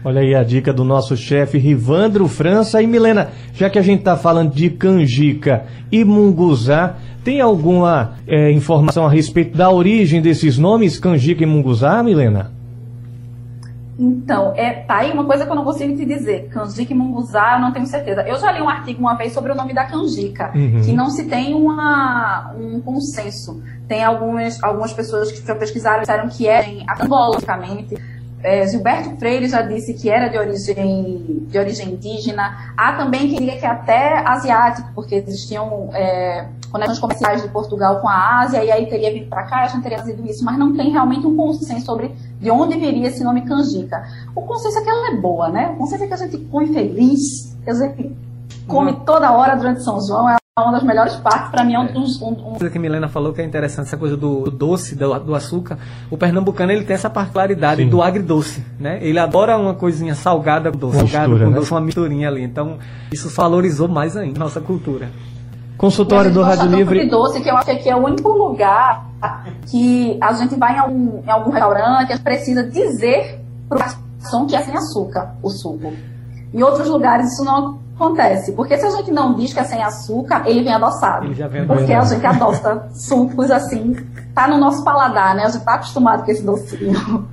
Olha 0.04 0.20
aí 0.20 0.34
a 0.34 0.44
dica 0.44 0.70
do 0.70 0.84
nosso 0.84 1.16
chefe 1.16 1.56
Rivandro 1.56 2.28
França. 2.28 2.82
E 2.82 2.86
Milena, 2.86 3.30
já 3.54 3.70
que 3.70 3.78
a 3.78 3.82
gente 3.82 4.00
está 4.00 4.16
falando 4.16 4.54
de 4.54 4.68
canjica 4.68 5.64
e 5.90 6.04
munguzá, 6.04 6.96
tem 7.24 7.40
alguma 7.40 8.16
é, 8.26 8.50
informação 8.50 9.06
a 9.06 9.10
respeito 9.10 9.56
da 9.56 9.70
origem 9.70 10.20
desses 10.20 10.58
nomes, 10.58 10.98
canjica 10.98 11.42
e 11.42 11.46
munguzá, 11.46 12.02
Milena? 12.02 12.53
Então, 13.98 14.52
é, 14.56 14.72
tá 14.72 14.98
aí 14.98 15.12
uma 15.12 15.24
coisa 15.24 15.44
que 15.44 15.50
eu 15.50 15.54
não 15.54 15.64
consigo 15.64 15.96
te 15.96 16.04
dizer. 16.04 16.48
Canjica 16.48 16.92
e 16.92 16.96
munguzá, 16.96 17.54
eu 17.54 17.60
não 17.60 17.72
tenho 17.72 17.86
certeza. 17.86 18.22
Eu 18.22 18.38
já 18.38 18.50
li 18.50 18.60
um 18.60 18.68
artigo 18.68 19.00
uma 19.00 19.14
vez 19.14 19.32
sobre 19.32 19.52
o 19.52 19.54
nome 19.54 19.72
da 19.72 19.84
canjica, 19.84 20.50
uhum. 20.54 20.82
que 20.82 20.92
não 20.92 21.10
se 21.10 21.24
tem 21.24 21.54
uma, 21.54 22.52
um 22.58 22.80
consenso. 22.80 23.62
Tem 23.86 24.02
algumas, 24.02 24.62
algumas 24.62 24.92
pessoas 24.92 25.30
que 25.30 25.46
já 25.46 25.54
pesquisaram 25.54 26.00
disseram 26.00 26.28
que 26.28 26.48
é 26.48 26.82
atomologicamente. 26.86 27.96
É, 28.42 28.66
Gilberto 28.66 29.16
Freire 29.16 29.48
já 29.48 29.62
disse 29.62 29.94
que 29.94 30.10
era 30.10 30.28
de 30.28 30.36
origem, 30.36 31.46
de 31.48 31.58
origem 31.58 31.92
indígena. 31.92 32.74
Há 32.76 32.92
também 32.92 33.28
quem 33.28 33.38
diga 33.38 33.56
que 33.56 33.64
é 33.64 33.68
até 33.68 34.18
asiático, 34.18 34.90
porque 34.94 35.14
existiam 35.14 35.88
é, 35.94 36.46
conexões 36.70 36.98
comerciais 36.98 37.42
de 37.42 37.48
Portugal 37.48 38.00
com 38.00 38.08
a 38.08 38.40
Ásia, 38.40 38.62
e 38.62 38.70
aí 38.70 38.86
teria 38.86 39.12
vindo 39.12 39.28
para 39.28 39.44
cá 39.44 39.62
a 39.62 39.68
gente 39.68 39.82
teria 39.82 39.96
trazido 39.96 40.28
isso, 40.28 40.44
mas 40.44 40.58
não 40.58 40.76
tem 40.76 40.90
realmente 40.90 41.26
um 41.26 41.34
consenso 41.34 41.86
sobre 41.86 42.14
de 42.40 42.50
onde 42.50 42.78
viria 42.78 43.08
esse 43.08 43.22
nome 43.22 43.42
canjica. 43.42 44.04
O 44.34 44.42
consenso 44.42 44.78
é 44.78 44.82
que 44.82 44.90
ela 44.90 45.12
é 45.12 45.16
boa, 45.16 45.48
né? 45.48 45.70
O 45.70 45.76
consenso 45.76 46.04
é 46.04 46.06
que 46.06 46.14
a 46.14 46.18
gente 46.18 46.38
come 46.38 46.66
feliz, 46.72 47.56
que 47.62 47.70
a 47.70 47.74
gente 47.74 48.16
come 48.66 48.92
uhum. 48.92 49.00
toda 49.00 49.32
hora 49.32 49.56
durante 49.56 49.82
São 49.82 50.00
João, 50.00 50.28
é 50.28 50.36
uma 50.56 50.70
das 50.70 50.84
melhores 50.84 51.16
partes, 51.16 51.50
para 51.50 51.64
mim 51.64 51.74
é 51.74 51.80
um 51.80 51.92
dos... 51.92 52.22
Um, 52.22 52.28
um... 52.28 52.34
coisa 52.52 52.70
que 52.70 52.78
a 52.78 52.80
Milena 52.80 53.08
falou 53.08 53.32
que 53.32 53.42
é 53.42 53.44
interessante, 53.44 53.86
essa 53.86 53.96
coisa 53.96 54.16
do, 54.16 54.42
do 54.42 54.50
doce, 54.52 54.94
do, 54.94 55.18
do, 55.18 55.34
açúcar, 55.34 55.76
o 56.08 56.16
pernambucano 56.16 56.70
ele 56.70 56.84
tem 56.84 56.94
essa 56.94 57.10
particularidade 57.10 57.82
Sim. 57.82 57.88
do 57.88 58.00
agridoce, 58.00 58.64
né? 58.78 59.00
Ele 59.02 59.18
adora 59.18 59.58
uma 59.58 59.74
coisinha 59.74 60.14
salgada 60.14 60.70
com 60.70 60.78
doce, 60.78 60.98
salgado 60.98 61.36
com 61.36 61.50
né? 61.50 61.56
doce, 61.56 61.72
uma 61.72 61.80
misturinha 61.80 62.28
ali, 62.28 62.42
então 62.42 62.78
isso 63.12 63.28
valorizou 63.30 63.88
mais 63.88 64.16
ainda 64.16 64.38
nossa 64.38 64.60
cultura. 64.60 65.10
Consultório 65.76 66.32
do 66.32 66.42
Rádio 66.42 66.68
Livre. 66.68 67.08
Doce, 67.08 67.40
que 67.40 67.50
eu 67.50 67.56
acho 67.56 67.76
que 67.76 67.88
é 67.88 67.96
o 67.96 68.04
único 68.04 68.28
lugar 68.30 69.06
que 69.70 70.18
a 70.20 70.32
gente 70.34 70.54
vai 70.56 70.76
em 70.76 70.78
algum, 70.78 71.22
em 71.24 71.30
algum 71.30 71.50
restaurante, 71.50 72.12
a 72.12 72.16
gente 72.16 72.22
precisa 72.22 72.62
dizer 72.62 73.40
para 73.68 73.76
o 73.76 73.80
garçom 73.80 74.46
que 74.46 74.54
é 74.54 74.60
sem 74.60 74.76
açúcar 74.76 75.34
o 75.42 75.50
suco. 75.50 75.92
Em 76.52 76.62
outros 76.62 76.88
lugares 76.88 77.32
isso 77.32 77.44
não 77.44 77.78
acontece. 77.96 78.52
Porque 78.52 78.76
se 78.76 78.86
a 78.86 78.90
gente 78.90 79.10
não 79.10 79.34
diz 79.34 79.52
que 79.52 79.60
é 79.60 79.64
sem 79.64 79.82
açúcar, 79.82 80.44
ele 80.46 80.62
vem 80.62 80.72
adoçado. 80.72 81.26
Ele 81.26 81.34
já 81.34 81.48
vem 81.48 81.66
porque 81.66 81.92
a 81.92 82.02
gente 82.02 82.24
adoça 82.24 82.88
sucos 82.94 83.50
assim, 83.50 83.96
tá 84.34 84.46
no 84.46 84.58
nosso 84.58 84.84
paladar, 84.84 85.34
né? 85.34 85.44
A 85.44 85.48
gente 85.48 85.64
tá 85.64 85.74
acostumado 85.74 86.24
com 86.24 86.30
esse 86.30 86.44
docinho. 86.44 87.26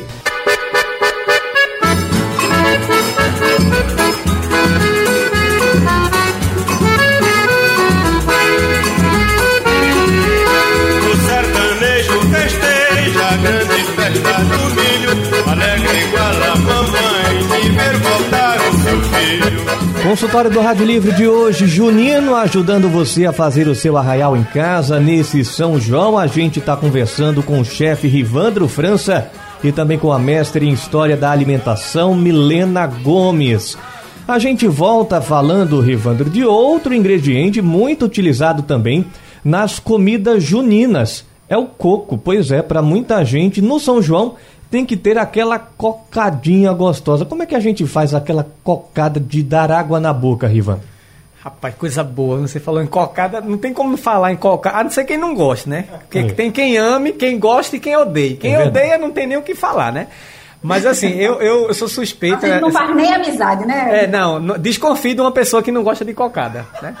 Consultório 20.08 20.50
do 20.50 20.62
Rádio 20.62 20.86
Livre 20.86 21.12
de 21.12 21.28
hoje, 21.28 21.66
Junino 21.66 22.34
ajudando 22.34 22.88
você 22.88 23.26
a 23.26 23.32
fazer 23.32 23.68
o 23.68 23.74
seu 23.74 23.94
arraial 23.94 24.34
em 24.34 24.42
casa. 24.42 24.98
Nesse 24.98 25.44
São 25.44 25.78
João, 25.78 26.16
a 26.16 26.26
gente 26.26 26.60
está 26.60 26.74
conversando 26.74 27.42
com 27.42 27.60
o 27.60 27.64
chefe 27.64 28.08
Rivandro 28.08 28.66
França 28.68 29.30
e 29.62 29.70
também 29.70 29.98
com 29.98 30.10
a 30.10 30.18
mestre 30.18 30.66
em 30.66 30.72
História 30.72 31.14
da 31.14 31.30
Alimentação, 31.30 32.14
Milena 32.14 32.86
Gomes. 32.86 33.76
A 34.26 34.38
gente 34.38 34.66
volta 34.66 35.20
falando, 35.20 35.78
Rivandro, 35.78 36.30
de 36.30 36.42
outro 36.42 36.94
ingrediente 36.94 37.60
muito 37.60 38.06
utilizado 38.06 38.62
também 38.62 39.04
nas 39.44 39.78
comidas 39.78 40.42
juninas. 40.42 41.26
É 41.50 41.56
o 41.58 41.66
coco, 41.66 42.16
pois 42.16 42.50
é, 42.50 42.62
para 42.62 42.80
muita 42.80 43.22
gente 43.26 43.60
no 43.60 43.78
São 43.78 44.00
João 44.00 44.36
tem 44.70 44.84
que 44.84 44.96
ter 44.96 45.16
aquela 45.18 45.58
cocadinha 45.58 46.72
gostosa. 46.72 47.24
Como 47.24 47.42
é 47.42 47.46
que 47.46 47.54
a 47.54 47.60
gente 47.60 47.86
faz 47.86 48.14
aquela 48.14 48.46
cocada 48.62 49.18
de 49.18 49.42
dar 49.42 49.70
água 49.72 49.98
na 49.98 50.12
boca, 50.12 50.46
Rivan? 50.46 50.78
Rapaz, 51.40 51.74
coisa 51.76 52.04
boa. 52.04 52.38
Você 52.38 52.60
falou 52.60 52.82
em 52.82 52.86
cocada, 52.86 53.40
não 53.40 53.56
tem 53.56 53.72
como 53.72 53.96
falar 53.96 54.32
em 54.32 54.36
cocada, 54.36 54.78
a 54.78 54.84
não 54.84 54.90
ser 54.90 55.04
quem 55.04 55.16
não 55.16 55.34
gosta, 55.34 55.70
né? 55.70 55.84
Porque 56.00 56.18
é. 56.18 56.32
tem 56.32 56.50
quem 56.50 56.76
ame, 56.76 57.12
quem 57.12 57.38
gosta 57.38 57.76
e 57.76 57.80
quem 57.80 57.96
odeia. 57.96 58.36
Quem 58.36 58.54
é 58.54 58.64
odeia 58.66 58.98
não 58.98 59.10
tem 59.10 59.26
nem 59.26 59.38
o 59.38 59.42
que 59.42 59.54
falar, 59.54 59.92
né? 59.92 60.08
Mas 60.62 60.84
assim, 60.84 61.10
eu, 61.14 61.40
eu, 61.40 61.68
eu 61.68 61.74
sou 61.74 61.86
suspeito. 61.86 62.44
A 62.44 62.48
gente 62.48 62.60
não 62.60 62.72
faz 62.72 62.94
nem 62.94 63.14
amizade, 63.14 63.64
né? 63.64 64.04
É, 64.04 64.06
não, 64.06 64.58
desconfio 64.58 65.14
de 65.14 65.20
uma 65.20 65.30
pessoa 65.30 65.62
que 65.62 65.70
não 65.70 65.84
gosta 65.84 66.04
de 66.04 66.12
cocada, 66.12 66.66
né? 66.82 66.96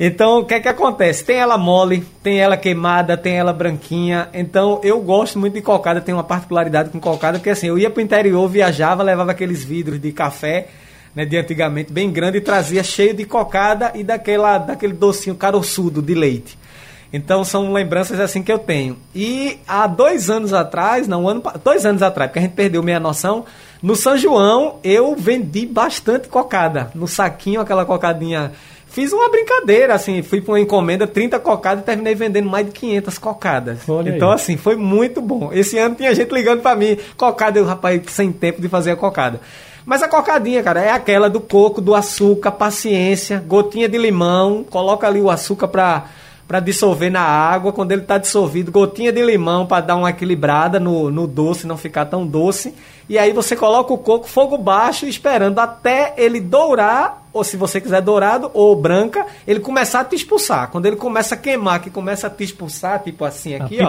Então, 0.00 0.38
o 0.38 0.44
que 0.44 0.54
é 0.54 0.60
que 0.60 0.68
acontece? 0.68 1.24
Tem 1.24 1.36
ela 1.36 1.58
mole, 1.58 2.06
tem 2.22 2.38
ela 2.38 2.56
queimada, 2.56 3.16
tem 3.16 3.36
ela 3.36 3.52
branquinha. 3.52 4.28
Então, 4.32 4.80
eu 4.84 5.00
gosto 5.00 5.38
muito 5.38 5.54
de 5.54 5.62
cocada, 5.62 6.00
tem 6.00 6.14
uma 6.14 6.22
particularidade 6.22 6.90
com 6.90 7.00
cocada, 7.00 7.38
porque 7.38 7.50
assim, 7.50 7.66
eu 7.66 7.78
ia 7.78 7.90
pro 7.90 8.00
interior, 8.00 8.48
viajava, 8.48 9.02
levava 9.02 9.32
aqueles 9.32 9.64
vidros 9.64 10.00
de 10.00 10.12
café, 10.12 10.68
né, 11.16 11.24
de 11.24 11.36
antigamente, 11.36 11.92
bem 11.92 12.12
grande, 12.12 12.38
e 12.38 12.40
trazia 12.40 12.84
cheio 12.84 13.12
de 13.12 13.24
cocada 13.24 13.90
e 13.94 14.04
daquela, 14.04 14.58
daquele 14.58 14.92
docinho 14.92 15.34
caroçudo 15.34 16.00
de 16.00 16.14
leite. 16.14 16.56
Então, 17.12 17.42
são 17.42 17.72
lembranças 17.72 18.20
assim 18.20 18.42
que 18.42 18.52
eu 18.52 18.58
tenho. 18.58 18.98
E 19.14 19.58
há 19.66 19.86
dois 19.86 20.30
anos 20.30 20.52
atrás, 20.52 21.08
não, 21.08 21.24
um 21.24 21.28
ano, 21.28 21.42
dois 21.64 21.84
anos 21.84 22.02
atrás, 22.02 22.30
porque 22.30 22.38
a 22.38 22.42
gente 22.42 22.52
perdeu 22.52 22.82
meia 22.82 23.00
noção, 23.00 23.46
no 23.82 23.96
São 23.96 24.16
João 24.16 24.78
eu 24.84 25.16
vendi 25.16 25.64
bastante 25.66 26.28
cocada. 26.28 26.90
No 26.94 27.08
saquinho, 27.08 27.60
aquela 27.60 27.84
cocadinha 27.84 28.52
Fiz 28.88 29.12
uma 29.12 29.28
brincadeira, 29.28 29.94
assim, 29.94 30.22
fui 30.22 30.40
para 30.40 30.52
uma 30.52 30.60
encomenda, 30.60 31.06
30 31.06 31.38
cocadas 31.40 31.82
e 31.82 31.86
terminei 31.86 32.14
vendendo 32.14 32.48
mais 32.48 32.66
de 32.66 32.72
500 32.72 33.18
cocadas. 33.18 33.78
Olha 33.88 34.10
então, 34.10 34.30
aí. 34.30 34.34
assim, 34.34 34.56
foi 34.56 34.76
muito 34.76 35.20
bom. 35.20 35.50
Esse 35.52 35.78
ano 35.78 35.94
tinha 35.94 36.14
gente 36.14 36.32
ligando 36.32 36.62
para 36.62 36.74
mim, 36.74 36.96
cocada, 37.16 37.58
eu, 37.58 37.66
rapaz, 37.66 38.00
sem 38.08 38.32
tempo 38.32 38.62
de 38.62 38.68
fazer 38.68 38.92
a 38.92 38.96
cocada. 38.96 39.40
Mas 39.84 40.02
a 40.02 40.08
cocadinha, 40.08 40.62
cara, 40.62 40.80
é 40.82 40.90
aquela 40.90 41.30
do 41.30 41.40
coco, 41.40 41.80
do 41.80 41.94
açúcar, 41.94 42.50
paciência, 42.50 43.42
gotinha 43.46 43.88
de 43.88 43.96
limão, 43.96 44.64
coloca 44.68 45.06
ali 45.06 45.20
o 45.20 45.30
açúcar 45.30 45.68
para 45.68 46.06
para 46.48 46.60
dissolver 46.60 47.12
na 47.12 47.20
água. 47.20 47.72
Quando 47.72 47.92
ele 47.92 48.00
está 48.00 48.16
dissolvido, 48.16 48.72
gotinha 48.72 49.12
de 49.12 49.22
limão 49.22 49.66
para 49.66 49.84
dar 49.84 49.96
uma 49.96 50.08
equilibrada 50.08 50.80
no, 50.80 51.10
no 51.10 51.26
doce, 51.26 51.66
não 51.66 51.76
ficar 51.76 52.06
tão 52.06 52.26
doce. 52.26 52.74
E 53.06 53.18
aí 53.18 53.32
você 53.32 53.54
coloca 53.54 53.92
o 53.92 53.98
coco 53.98 54.26
fogo 54.26 54.58
baixo, 54.58 55.06
esperando 55.06 55.58
até 55.58 56.14
ele 56.16 56.40
dourar, 56.40 57.22
ou 57.32 57.42
se 57.42 57.56
você 57.56 57.80
quiser 57.80 58.02
dourado 58.02 58.50
ou 58.52 58.76
branca, 58.76 59.26
ele 59.46 59.60
começar 59.60 60.00
a 60.00 60.04
te 60.04 60.14
expulsar. 60.14 60.68
Quando 60.70 60.84
ele 60.84 60.96
começa 60.96 61.34
a 61.34 61.38
queimar, 61.38 61.80
que 61.80 61.88
começa 61.88 62.26
a 62.26 62.30
te 62.30 62.44
expulsar, 62.44 63.02
tipo 63.02 63.24
assim 63.24 63.54
aqui, 63.54 63.76
ó. 63.82 63.86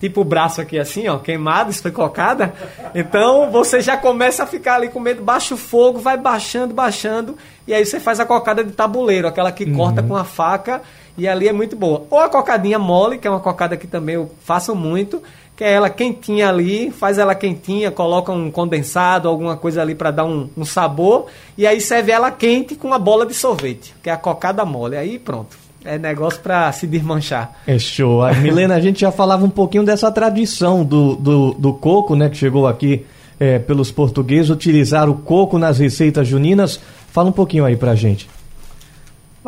Tipo 0.00 0.22
o 0.22 0.24
braço 0.24 0.60
aqui 0.60 0.76
assim, 0.76 1.06
ó, 1.06 1.18
queimado, 1.18 1.70
isso 1.70 1.82
foi 1.82 1.92
cocada. 1.92 2.52
Então 2.94 3.50
você 3.50 3.80
já 3.80 3.96
começa 3.96 4.42
a 4.42 4.46
ficar 4.46 4.76
ali 4.76 4.88
com 4.88 4.98
medo, 4.98 5.22
baixa 5.22 5.54
o 5.54 5.58
fogo, 5.58 6.00
vai 6.00 6.16
baixando, 6.16 6.74
baixando, 6.74 7.36
e 7.66 7.72
aí 7.72 7.84
você 7.84 8.00
faz 8.00 8.18
a 8.18 8.24
cocada 8.24 8.64
de 8.64 8.72
tabuleiro, 8.72 9.28
aquela 9.28 9.52
que 9.52 9.64
uhum. 9.64 9.76
corta 9.76 10.02
com 10.02 10.16
a 10.16 10.24
faca 10.24 10.82
e 11.18 11.26
ali 11.26 11.48
é 11.48 11.52
muito 11.52 11.74
boa. 11.74 12.04
Ou 12.08 12.20
a 12.20 12.28
cocadinha 12.28 12.78
mole, 12.78 13.18
que 13.18 13.26
é 13.26 13.30
uma 13.30 13.40
cocada 13.40 13.76
que 13.76 13.88
também 13.88 14.14
eu 14.14 14.30
faço 14.44 14.74
muito, 14.74 15.20
que 15.56 15.64
é 15.64 15.72
ela 15.72 15.90
quentinha 15.90 16.48
ali, 16.48 16.92
faz 16.92 17.18
ela 17.18 17.34
quentinha, 17.34 17.90
coloca 17.90 18.30
um 18.30 18.48
condensado, 18.48 19.28
alguma 19.28 19.56
coisa 19.56 19.82
ali 19.82 19.96
para 19.96 20.12
dar 20.12 20.24
um, 20.24 20.48
um, 20.56 20.64
sabor, 20.64 21.26
e 21.56 21.66
aí 21.66 21.80
serve 21.80 22.12
ela 22.12 22.30
quente 22.30 22.76
com 22.76 22.86
uma 22.86 22.98
bola 22.98 23.26
de 23.26 23.34
sorvete, 23.34 23.92
que 24.00 24.08
é 24.08 24.12
a 24.12 24.16
cocada 24.16 24.64
mole. 24.64 24.96
Aí 24.96 25.18
pronto. 25.18 25.56
É 25.84 25.96
negócio 25.96 26.40
para 26.40 26.70
se 26.72 26.86
desmanchar. 26.86 27.52
É 27.66 27.78
show. 27.78 28.20
Milena, 28.42 28.74
a 28.74 28.80
gente 28.80 29.00
já 29.00 29.10
falava 29.10 29.44
um 29.44 29.50
pouquinho 29.50 29.84
dessa 29.84 30.10
tradição 30.10 30.84
do, 30.84 31.14
do, 31.14 31.54
do 31.54 31.72
coco, 31.72 32.14
né, 32.14 32.28
que 32.28 32.36
chegou 32.36 32.66
aqui 32.66 33.06
é, 33.40 33.58
pelos 33.58 33.90
portugueses, 33.90 34.50
utilizar 34.50 35.08
o 35.08 35.14
coco 35.14 35.56
nas 35.56 35.78
receitas 35.78 36.26
juninas. 36.26 36.78
Fala 37.10 37.30
um 37.30 37.32
pouquinho 37.32 37.64
aí 37.64 37.76
pra 37.76 37.94
gente. 37.94 38.28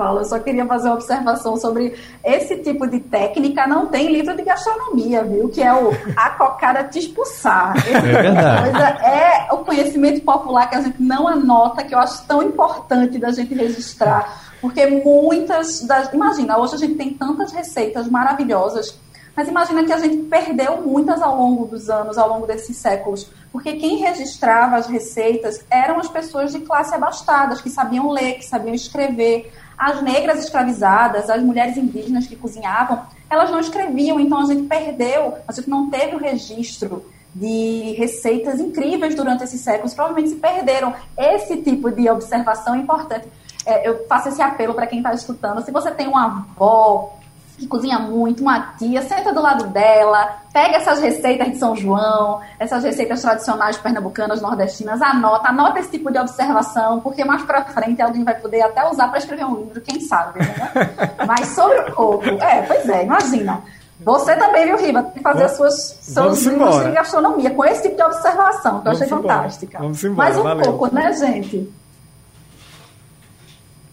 Paulo, 0.01 0.21
eu 0.21 0.25
só 0.25 0.39
queria 0.39 0.65
fazer 0.65 0.89
uma 0.89 0.95
observação 0.95 1.59
sobre 1.59 1.95
esse 2.25 2.57
tipo 2.57 2.87
de 2.87 3.01
técnica 3.01 3.67
não 3.67 3.89
tem 3.89 4.11
livro 4.11 4.35
de 4.35 4.43
gastronomia, 4.43 5.23
viu? 5.23 5.51
Que 5.51 5.63
é 5.63 5.75
o 5.75 5.91
a 6.17 6.31
cocada 6.31 6.85
te 6.85 7.01
expulsar. 7.01 7.77
Esse 7.77 7.91
é 7.93 8.63
coisa 8.63 8.89
é 9.07 9.53
o 9.53 9.59
conhecimento 9.59 10.23
popular 10.23 10.71
que 10.71 10.77
a 10.77 10.81
gente 10.81 11.03
não 11.03 11.29
anota, 11.29 11.85
que 11.85 11.95
eu 11.95 11.99
acho 11.99 12.27
tão 12.27 12.43
importante 12.43 13.19
da 13.19 13.31
gente 13.31 13.53
registrar. 13.53 14.55
Porque 14.59 14.87
muitas 14.87 15.83
das. 15.83 16.11
Imagina, 16.15 16.57
hoje 16.57 16.77
a 16.77 16.79
gente 16.79 16.95
tem 16.95 17.13
tantas 17.13 17.53
receitas 17.53 18.09
maravilhosas, 18.09 18.99
mas 19.37 19.49
imagina 19.49 19.85
que 19.85 19.93
a 19.93 19.99
gente 19.99 20.17
perdeu 20.25 20.81
muitas 20.81 21.21
ao 21.21 21.37
longo 21.37 21.67
dos 21.67 21.91
anos, 21.91 22.17
ao 22.17 22.27
longo 22.27 22.47
desses 22.47 22.75
séculos. 22.79 23.31
Porque 23.53 23.75
quem 23.75 23.99
registrava 23.99 24.77
as 24.77 24.87
receitas 24.87 25.63
eram 25.71 25.99
as 25.99 26.09
pessoas 26.09 26.53
de 26.53 26.61
classe 26.61 26.95
abastadas, 26.95 27.61
que 27.61 27.69
sabiam 27.69 28.11
ler, 28.11 28.35
que 28.35 28.47
sabiam 28.47 28.75
escrever. 28.75 29.53
As 29.81 30.03
negras 30.03 30.45
escravizadas, 30.45 31.31
as 31.31 31.43
mulheres 31.43 31.79
indígenas 31.79 32.27
que 32.27 32.37
cozinhavam, 32.37 33.03
elas 33.31 33.51
não 33.51 33.61
escreviam, 33.61 34.21
então 34.21 34.39
a 34.39 34.45
gente 34.45 34.65
perdeu, 34.65 35.39
a 35.49 35.53
gente 35.53 35.71
não 35.71 35.89
teve 35.89 36.17
o 36.17 36.19
registro 36.19 37.03
de 37.35 37.95
receitas 37.97 38.61
incríveis 38.61 39.15
durante 39.15 39.43
esses 39.43 39.63
séculos, 39.63 39.95
provavelmente 39.95 40.35
se 40.35 40.37
perderam. 40.37 40.95
Esse 41.17 41.63
tipo 41.63 41.91
de 41.91 42.11
observação 42.11 42.75
é 42.75 42.79
importante. 42.79 43.27
É, 43.65 43.89
eu 43.89 44.07
faço 44.07 44.29
esse 44.29 44.43
apelo 44.43 44.75
para 44.75 44.87
quem 44.87 44.99
está 44.99 45.15
escutando. 45.15 45.65
Se 45.65 45.71
você 45.71 45.91
tem 45.93 46.07
uma 46.07 46.27
avó 46.27 47.17
que 47.61 47.67
cozinha 47.67 47.99
muito, 47.99 48.43
uma 48.43 48.73
tia, 48.79 49.03
senta 49.03 49.35
do 49.35 49.43
lado 49.43 49.67
dela, 49.67 50.39
pega 50.51 50.79
essas 50.79 50.99
receitas 50.99 51.47
de 51.51 51.59
São 51.59 51.77
João, 51.77 52.41
essas 52.59 52.83
receitas 52.83 53.21
tradicionais 53.21 53.77
pernambucanas, 53.77 54.41
nordestinas, 54.41 55.03
anota, 55.03 55.49
anota 55.49 55.79
esse 55.79 55.91
tipo 55.91 56.11
de 56.11 56.19
observação, 56.19 57.01
porque 57.01 57.23
mais 57.23 57.43
para 57.43 57.63
frente 57.67 58.01
alguém 58.01 58.25
vai 58.25 58.35
poder 58.35 58.63
até 58.63 58.89
usar 58.89 59.09
para 59.09 59.19
escrever 59.19 59.45
um 59.45 59.57
livro, 59.57 59.81
quem 59.83 60.01
sabe, 60.01 60.39
né? 60.39 60.55
Mas 61.29 61.49
sobre 61.49 61.79
o 61.81 61.93
coco, 61.95 62.25
é, 62.25 62.63
pois 62.63 62.89
é, 62.89 63.05
imagina. 63.05 63.63
Você 64.01 64.35
também, 64.37 64.65
viu, 64.65 64.79
Riva, 64.79 65.03
tem 65.03 65.13
que 65.13 65.21
fazer 65.21 65.45
as 65.45 65.57
suas, 65.59 65.99
seus 66.01 66.43
livros 66.47 66.83
de 66.83 66.93
gastronomia 66.93 67.51
com 67.51 67.63
esse 67.67 67.83
tipo 67.83 67.97
de 67.97 68.03
observação, 68.03 68.81
que 68.81 68.89
eu 68.89 68.93
achei 68.93 69.07
embora. 69.07 69.23
fantástica. 69.23 69.79
Vamos 69.79 70.03
embora, 70.03 70.29
Mas 70.31 70.39
um 70.39 70.43
valeu. 70.43 70.73
coco, 70.73 70.95
né, 70.95 71.13
gente? 71.13 71.71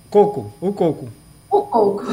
Coco, 0.10 0.54
o 0.62 0.72
coco. 0.72 1.10
O 1.52 1.62
coco. 1.64 2.04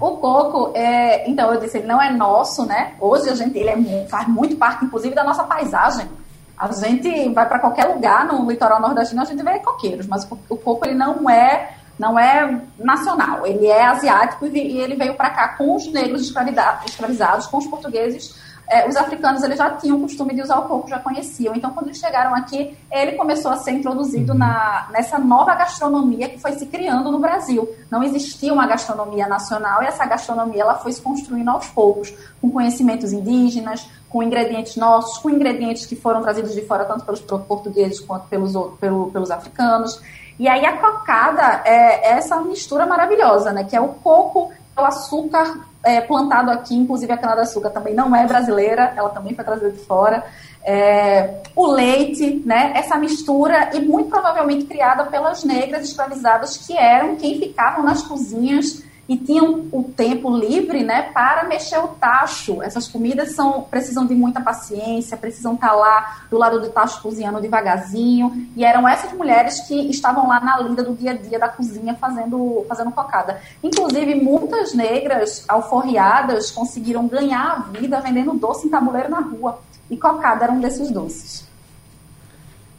O 0.00 0.16
coco, 0.16 0.72
é, 0.74 1.28
então 1.28 1.52
eu 1.52 1.60
disse, 1.60 1.78
ele 1.78 1.86
não 1.86 2.00
é 2.00 2.10
nosso, 2.10 2.64
né? 2.64 2.94
Hoje 2.98 3.28
a 3.28 3.34
gente, 3.34 3.58
ele 3.58 3.68
é, 3.68 4.06
faz 4.08 4.26
muito 4.26 4.56
parte, 4.56 4.84
inclusive, 4.84 5.14
da 5.14 5.22
nossa 5.22 5.44
paisagem. 5.44 6.08
A 6.56 6.72
gente 6.72 7.28
vai 7.34 7.46
para 7.46 7.58
qualquer 7.58 7.86
lugar 7.86 8.26
no 8.26 8.50
litoral 8.50 8.80
nordestino, 8.80 9.20
a 9.20 9.24
gente 9.26 9.42
vê 9.42 9.58
coqueiros, 9.58 10.06
mas 10.06 10.26
o 10.48 10.56
coco 10.56 10.86
ele 10.86 10.94
não 10.94 11.28
é 11.28 11.74
não 11.98 12.18
é 12.18 12.62
nacional, 12.78 13.46
ele 13.46 13.66
é 13.66 13.84
asiático 13.84 14.46
e 14.46 14.80
ele 14.80 14.96
veio 14.96 15.14
para 15.14 15.28
cá 15.28 15.48
com 15.48 15.76
os 15.76 15.86
negros 15.92 16.22
escravizados, 16.22 17.46
com 17.46 17.58
os 17.58 17.66
portugueses 17.66 18.34
é, 18.70 18.88
os 18.88 18.96
africanos 18.96 19.42
eles 19.42 19.58
já 19.58 19.68
tinham 19.70 19.96
o 19.98 20.02
costume 20.02 20.32
de 20.32 20.42
usar 20.42 20.60
o 20.60 20.68
coco, 20.68 20.88
já 20.88 21.00
conheciam. 21.00 21.54
Então, 21.56 21.72
quando 21.72 21.88
eles 21.88 21.98
chegaram 21.98 22.32
aqui, 22.34 22.78
ele 22.90 23.12
começou 23.12 23.50
a 23.50 23.56
ser 23.56 23.72
introduzido 23.72 24.32
na, 24.32 24.88
nessa 24.92 25.18
nova 25.18 25.56
gastronomia 25.56 26.28
que 26.28 26.38
foi 26.38 26.52
se 26.52 26.66
criando 26.66 27.10
no 27.10 27.18
Brasil. 27.18 27.68
Não 27.90 28.00
existia 28.04 28.52
uma 28.52 28.68
gastronomia 28.68 29.26
nacional 29.26 29.82
e 29.82 29.86
essa 29.86 30.06
gastronomia 30.06 30.62
ela 30.62 30.76
foi 30.76 30.92
se 30.92 31.02
construindo 31.02 31.48
aos 31.48 31.66
poucos, 31.66 32.14
com 32.40 32.48
conhecimentos 32.48 33.12
indígenas, 33.12 33.90
com 34.08 34.22
ingredientes 34.22 34.76
nossos, 34.76 35.18
com 35.18 35.28
ingredientes 35.28 35.84
que 35.84 35.96
foram 35.96 36.22
trazidos 36.22 36.54
de 36.54 36.62
fora, 36.62 36.84
tanto 36.84 37.04
pelos 37.04 37.20
portugueses 37.20 37.98
quanto 37.98 38.28
pelos, 38.28 38.52
pelo, 38.78 39.10
pelos 39.10 39.32
africanos. 39.32 40.00
E 40.38 40.46
aí 40.46 40.64
a 40.64 40.76
cocada 40.76 41.62
é 41.64 42.12
essa 42.12 42.40
mistura 42.40 42.86
maravilhosa, 42.86 43.52
né? 43.52 43.64
Que 43.64 43.74
é 43.74 43.80
o 43.80 43.88
coco, 43.88 44.52
o 44.76 44.80
açúcar 44.80 45.69
é, 45.82 46.00
plantado 46.00 46.50
aqui, 46.50 46.74
inclusive 46.74 47.12
a 47.12 47.16
cana-de-açúcar 47.16 47.70
também 47.70 47.94
não 47.94 48.14
é 48.14 48.26
brasileira, 48.26 48.92
ela 48.96 49.08
também 49.10 49.34
foi 49.34 49.44
trazida 49.44 49.70
de 49.70 49.78
fora. 49.78 50.24
É, 50.64 51.42
o 51.56 51.66
leite, 51.66 52.42
né, 52.44 52.72
essa 52.74 52.96
mistura, 52.96 53.70
e 53.74 53.80
muito 53.80 54.10
provavelmente 54.10 54.66
criada 54.66 55.04
pelas 55.04 55.42
negras 55.42 55.88
escravizadas 55.88 56.58
que 56.58 56.76
eram 56.76 57.16
quem 57.16 57.38
ficavam 57.38 57.82
nas 57.82 58.02
cozinhas 58.02 58.84
e 59.10 59.16
tinham 59.16 59.66
o 59.72 59.82
tempo 59.82 60.30
livre, 60.30 60.84
né, 60.84 61.02
para 61.02 61.42
mexer 61.42 61.78
o 61.78 61.88
tacho. 61.88 62.62
Essas 62.62 62.86
comidas 62.86 63.32
são 63.34 63.62
precisam 63.62 64.06
de 64.06 64.14
muita 64.14 64.40
paciência, 64.40 65.16
precisam 65.16 65.54
estar 65.54 65.72
lá 65.72 66.22
do 66.30 66.38
lado 66.38 66.60
do 66.60 66.70
tacho 66.70 67.02
cozinhando 67.02 67.40
devagarzinho. 67.40 68.46
E 68.54 68.64
eram 68.64 68.88
essas 68.88 69.12
mulheres 69.12 69.62
que 69.66 69.74
estavam 69.90 70.28
lá 70.28 70.38
na 70.38 70.60
lida 70.60 70.84
do 70.84 70.94
dia 70.94 71.10
a 71.10 71.14
dia 71.14 71.40
da 71.40 71.48
cozinha 71.48 71.92
fazendo 71.94 72.64
fazendo 72.68 72.92
cocada. 72.92 73.40
Inclusive 73.64 74.14
muitas 74.14 74.74
negras 74.74 75.44
alforriadas 75.48 76.52
conseguiram 76.52 77.08
ganhar 77.08 77.66
a 77.68 77.78
vida 77.78 78.00
vendendo 78.00 78.34
doce 78.34 78.68
em 78.68 78.70
tabuleiro 78.70 79.10
na 79.10 79.18
rua. 79.18 79.58
E 79.90 79.96
cocada 79.96 80.44
era 80.44 80.52
um 80.52 80.60
desses 80.60 80.88
doces. 80.88 81.44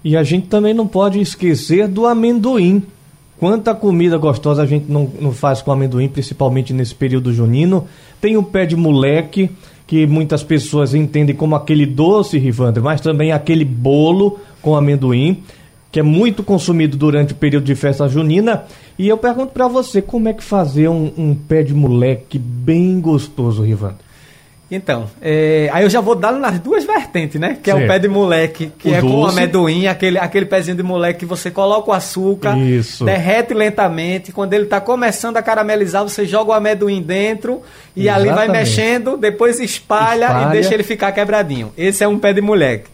E 0.02 0.16
a 0.16 0.24
gente 0.24 0.48
também 0.48 0.74
não 0.74 0.88
pode 0.88 1.20
esquecer 1.20 1.90
do 1.90 2.08
amendoim 2.08 2.88
Quanta 3.42 3.74
comida 3.74 4.20
gostosa 4.20 4.62
a 4.62 4.68
gente 4.68 4.86
não, 4.88 5.10
não 5.20 5.32
faz 5.32 5.64
com 5.64 5.72
amendoim, 5.72 6.08
principalmente 6.08 6.72
nesse 6.74 6.94
período 6.94 7.34
junino. 7.34 7.88
Tem 8.22 8.38
o 8.38 8.44
pé 8.44 8.68
de 8.68 8.76
moleque, 8.76 9.50
que 9.88 10.06
muitas 10.06 10.44
pessoas 10.44 10.94
entendem 10.94 11.36
como 11.36 11.56
aquele 11.56 11.88
doce, 11.88 12.38
Rivandro, 12.38 12.84
mas 12.84 13.02
também 13.02 13.32
aquele 13.32 13.66
bolo 13.66 14.40
com 14.62 14.76
amendoim, 14.76 15.42
que 15.92 16.00
é 16.00 16.04
muito 16.04 16.44
consumido 16.44 16.96
durante 16.96 17.34
o 17.34 17.36
período 17.36 17.64
de 17.64 17.74
festa 17.74 18.08
junina. 18.08 18.66
E 18.96 19.08
eu 19.08 19.18
pergunto 19.18 19.54
para 19.54 19.68
você, 19.68 20.04
como 20.04 20.30
é 20.30 20.34
que 20.34 20.44
fazer 20.44 20.88
um, 20.88 21.12
um 21.18 21.34
pé 21.34 21.64
de 21.64 21.74
moleque 21.74 22.38
bem 22.38 23.02
gostoso, 23.02 23.64
Rivandro? 23.64 24.11
Então, 24.74 25.10
é, 25.22 25.70
aí 25.74 25.84
eu 25.84 25.90
já 25.90 26.00
vou 26.00 26.16
dar 26.16 26.32
nas 26.32 26.58
duas 26.58 26.86
vertentes, 26.86 27.40
né? 27.42 27.58
Que 27.62 27.70
certo. 27.70 27.82
é 27.82 27.84
o 27.84 27.88
pé 27.90 28.00
de 28.00 28.08
moleque, 28.08 28.72
que 28.80 28.88
o 28.88 28.96
é 28.96 29.02
doce. 29.02 29.14
com 29.14 29.26
amendoim, 29.26 29.88
aquele, 29.88 30.18
aquele 30.18 30.46
pezinho 30.46 30.78
de 30.78 30.84
moleque 30.84 31.20
que 31.20 31.26
você 31.26 31.52
coloca 31.52 31.92
o 31.92 31.94
açúcar, 31.94 32.58
Isso. 32.58 33.04
derrete 33.04 33.54
lentamente. 33.54 34.32
Quando 34.32 34.54
ele 34.54 34.64
está 34.64 34.80
começando 34.80 35.36
a 35.36 35.42
caramelizar, 35.42 36.04
você 36.04 36.26
joga 36.26 36.52
o 36.52 36.54
amendoim 36.54 37.02
dentro 37.02 37.62
e 37.94 38.04
Exatamente. 38.04 38.30
ali 38.30 38.38
vai 38.38 38.48
mexendo, 38.48 39.18
depois 39.18 39.60
espalha, 39.60 40.28
espalha 40.28 40.48
e 40.48 40.52
deixa 40.54 40.74
ele 40.74 40.84
ficar 40.84 41.12
quebradinho. 41.12 41.74
Esse 41.78 42.06
é 42.06 42.08
um 42.08 42.18
pé 42.18 42.32
de 42.32 42.40
moleque. 42.40 42.90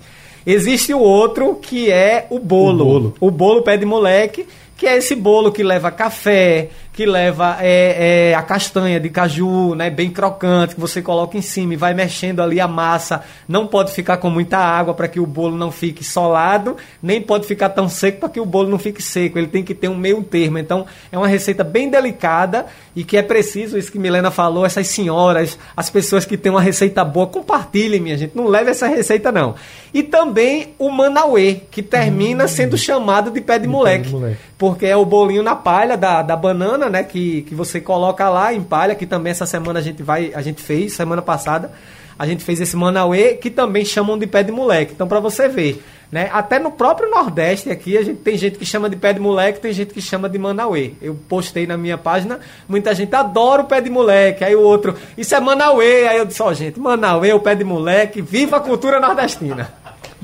Existe 0.48 0.96
o 0.96 1.00
outro 1.00 1.60
que 1.62 1.92
é 1.92 2.26
o 2.32 2.40
bolo. 2.40 2.82
O 2.82 2.88
bolo, 2.88 3.16
o 3.20 3.30
bolo 3.30 3.62
pé 3.62 3.78
de 3.78 3.86
moleque, 3.86 4.48
que 4.76 4.88
é 4.88 4.98
esse 4.98 5.16
bolo 5.16 5.52
que 5.52 5.62
leva 5.62 5.92
café, 5.92 6.70
que 6.98 7.06
leva 7.06 7.58
é, 7.62 8.32
é, 8.32 8.34
a 8.34 8.42
castanha 8.42 9.00
de 9.00 9.08
caju, 9.12 9.76
né, 9.76 9.88
bem 9.88 10.10
crocante, 10.10 10.74
que 10.74 10.82
você 10.82 11.00
coloca 11.00 11.38
em 11.38 11.44
cima 11.44 11.76
e 11.76 11.78
vai 11.78 11.94
mexendo 11.94 12.42
ali 12.42 12.60
a 12.60 12.68
massa. 12.68 13.22
Não 13.48 13.68
pode 13.68 13.92
ficar 13.92 14.18
com 14.18 14.32
muita 14.32 14.58
água 14.58 14.96
para 14.96 15.08
que 15.08 15.20
o 15.20 15.26
bolo 15.28 15.56
não 15.56 15.72
fique 15.72 16.04
solado, 16.04 16.76
nem 17.00 17.22
pode 17.22 17.46
ficar 17.46 17.70
tão 17.70 17.88
seco 17.88 18.22
para 18.22 18.30
que 18.30 18.40
o 18.40 18.46
bolo 18.48 18.68
não 18.68 18.80
fique 18.80 19.00
seco. 19.00 19.38
Ele 19.38 19.46
tem 19.46 19.64
que 19.64 19.76
ter 19.76 19.88
um 19.88 19.96
meio 19.96 20.24
termo. 20.24 20.58
Então, 20.58 20.88
é 21.12 21.18
uma 21.20 21.28
receita 21.28 21.64
bem 21.64 21.88
delicada 21.88 22.66
e 22.96 23.04
que 23.04 23.16
é 23.16 23.22
preciso, 23.22 23.78
isso 23.78 23.92
que 23.92 24.00
Milena 24.00 24.32
falou, 24.32 24.66
essas 24.66 24.88
senhoras, 24.88 25.56
as 25.78 25.92
pessoas 25.92 26.26
que 26.26 26.36
têm 26.36 26.52
uma 26.52 26.62
receita 26.62 27.06
boa, 27.06 27.28
compartilhem, 27.28 28.00
minha 28.02 28.18
gente. 28.18 28.36
Não 28.36 28.48
leve 28.48 28.72
essa 28.72 28.88
receita, 28.88 29.32
não. 29.32 29.54
E 29.94 30.02
também 30.02 30.74
o 30.80 30.90
manauê, 30.90 31.62
que 31.70 31.84
termina 31.84 32.46
hum. 32.46 32.48
sendo 32.48 32.76
chamado 32.76 33.30
de 33.30 33.40
pé 33.40 33.60
de, 33.60 33.68
de 33.68 33.68
moleque, 33.68 34.06
pé 34.06 34.10
de 34.10 34.16
moleque. 34.16 34.40
Porque 34.58 34.88
é 34.88 34.98
o 34.98 35.06
bolinho 35.06 35.44
na 35.44 35.56
palha 35.56 35.96
da, 35.96 36.24
da 36.24 36.36
banana 36.36 36.87
né, 36.90 37.04
que, 37.04 37.44
que 37.44 37.56
você 37.56 37.80
coloca 37.80 38.30
lá, 38.30 38.54
empalha, 38.54 38.96
que 38.96 39.06
também 39.06 39.32
essa 39.32 39.46
semana 39.46 39.80
a 39.80 39.82
gente 39.82 40.04
vai, 40.04 40.32
a 40.34 40.42
gente 40.42 40.62
fez, 40.62 40.94
semana 40.94 41.22
passada, 41.22 41.72
a 42.18 42.26
gente 42.26 42.44
fez 42.44 42.60
esse 42.60 42.76
Manauê, 42.76 43.36
que 43.36 43.50
também 43.50 43.86
chamam 43.86 44.18
de 44.18 44.26
pé 44.26 44.44
de 44.44 44.52
moleque. 44.52 44.94
Então, 44.94 45.08
para 45.08 45.20
você 45.20 45.48
ver, 45.48 45.84
né? 46.12 46.30
Até 46.32 46.58
no 46.58 46.72
próprio 46.72 47.10
Nordeste 47.10 47.70
aqui, 47.70 47.98
a 47.98 48.04
gente 48.04 48.20
tem 48.20 48.38
gente 48.38 48.58
que 48.58 48.66
chama 48.66 48.90
de 48.90 48.96
pé 48.96 49.14
de 49.14 49.20
moleque, 49.20 49.60
tem 49.60 49.74
gente 49.74 49.94
que 49.94 50.02
chama 50.02 50.30
de 50.30 50.38
Manauê. 50.38 50.94
Eu 51.02 51.16
postei 51.28 51.68
na 51.68 51.78
minha 51.78 51.98
página, 51.98 52.40
muita 52.68 52.96
gente 52.96 53.14
adora 53.14 53.62
o 53.62 53.66
pé 53.66 53.82
de 53.82 53.90
moleque. 53.90 54.44
Aí 54.44 54.56
o 54.56 54.62
outro, 54.62 54.96
isso 55.18 55.36
é 55.36 55.40
Manauê. 55.40 56.08
Aí 56.08 56.18
eu 56.18 56.26
disse, 56.26 56.42
ó, 56.42 56.48
oh, 56.48 56.54
gente, 56.54 56.80
Manauê, 56.80 57.34
o 57.34 57.40
pé 57.40 57.56
de 57.56 57.64
moleque, 57.64 58.22
viva 58.22 58.58
a 58.58 58.62
cultura 58.62 59.00
nordestina. 59.00 59.70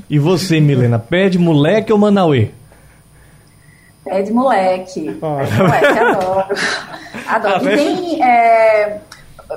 E 0.08 0.18
você, 0.18 0.58
Milena, 0.60 0.98
pé 0.98 1.28
de 1.28 1.38
moleque 1.38 1.92
ou 1.92 1.98
Manauê? 1.98 2.48
Pé 4.04 4.22
de 4.22 4.32
moleque. 4.32 5.18
Oh. 5.20 5.36
Pé 5.36 5.44
de 5.44 5.58
moleque, 5.58 5.98
adoro. 5.98 6.46
adoro. 7.28 7.64
Tá 7.64 7.72
e 7.72 7.76
tem. 7.76 8.22
É, 8.22 9.00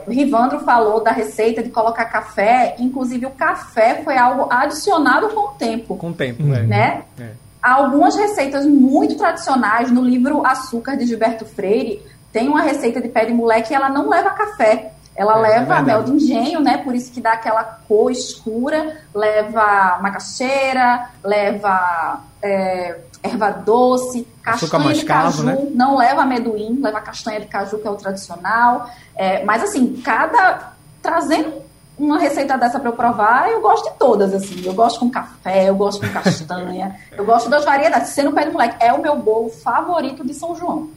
Rivandro 0.07 0.59
falou 0.59 1.01
da 1.01 1.11
receita 1.11 1.63
de 1.63 1.69
colocar 1.69 2.05
café, 2.05 2.75
inclusive 2.79 3.25
o 3.25 3.31
café 3.31 4.01
foi 4.03 4.17
algo 4.17 4.47
adicionado 4.51 5.29
com 5.29 5.41
o 5.41 5.47
tempo. 5.53 5.95
Com 5.95 6.09
o 6.09 6.13
tempo, 6.13 6.43
né? 6.43 6.63
né? 6.63 7.03
É. 7.19 7.29
Algumas 7.61 8.15
receitas 8.15 8.65
muito 8.65 9.15
tradicionais, 9.15 9.91
no 9.91 10.01
livro 10.01 10.45
Açúcar 10.45 10.95
de 10.95 11.05
Gilberto 11.05 11.45
Freire, 11.45 12.01
tem 12.31 12.47
uma 12.47 12.61
receita 12.61 13.01
de 13.01 13.09
pé 13.09 13.25
de 13.25 13.33
moleque 13.33 13.73
e 13.73 13.75
ela 13.75 13.89
não 13.89 14.09
leva 14.09 14.29
café. 14.31 14.91
Ela 15.15 15.39
é, 15.39 15.41
leva 15.41 15.79
é 15.79 15.81
mel 15.81 16.03
de 16.03 16.11
engenho, 16.11 16.59
né? 16.59 16.77
Por 16.77 16.93
isso 16.93 17.11
que 17.11 17.19
dá 17.19 17.33
aquela 17.33 17.63
cor 17.63 18.11
escura. 18.11 18.97
Leva 19.13 19.97
macaxeira, 19.99 21.09
leva 21.23 22.21
é, 22.41 22.99
erva 23.23 23.51
doce, 23.51 24.27
castanha 24.41 24.93
de 24.93 25.05
caju, 25.05 25.43
né? 25.43 25.67
não 25.73 25.97
leva 25.97 26.21
amendoim, 26.21 26.79
leva 26.81 27.01
castanha 27.01 27.39
de 27.39 27.47
caju, 27.47 27.77
que 27.77 27.87
é 27.87 27.91
o 27.91 27.95
tradicional. 27.95 28.89
É, 29.15 29.43
mas 29.43 29.63
assim, 29.63 30.01
cada. 30.03 30.73
trazendo 31.01 31.67
uma 31.97 32.19
receita 32.19 32.55
dessa 32.57 32.79
para 32.79 32.89
eu 32.89 32.95
provar, 32.95 33.49
eu 33.49 33.59
gosto 33.59 33.91
de 33.91 33.97
todas, 33.97 34.33
assim. 34.33 34.61
Eu 34.63 34.73
gosto 34.73 34.99
com 34.99 35.09
café, 35.09 35.67
eu 35.69 35.75
gosto 35.75 36.05
com 36.05 36.13
castanha, 36.13 36.95
eu 37.17 37.25
gosto 37.25 37.49
das 37.49 37.65
variedades. 37.65 38.09
Sendo 38.09 38.31
pé 38.31 38.45
de 38.45 38.51
moleque, 38.51 38.75
é 38.79 38.93
o 38.93 39.01
meu 39.01 39.17
bolo 39.17 39.49
favorito 39.49 40.25
de 40.25 40.33
São 40.33 40.55
João. 40.55 40.89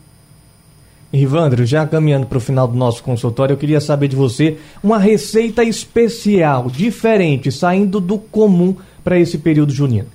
Rivandro, 1.12 1.66
já 1.66 1.84
caminhando 1.86 2.26
para 2.26 2.38
o 2.38 2.40
final 2.40 2.68
do 2.68 2.76
nosso 2.76 3.02
consultório, 3.02 3.54
eu 3.54 3.56
queria 3.56 3.80
saber 3.80 4.06
de 4.06 4.14
você 4.14 4.58
uma 4.82 4.96
receita 4.96 5.64
especial, 5.64 6.68
diferente, 6.70 7.50
saindo 7.50 8.00
do 8.00 8.16
comum 8.16 8.76
para 9.02 9.18
esse 9.18 9.38
período 9.38 9.72
junino. 9.72 10.06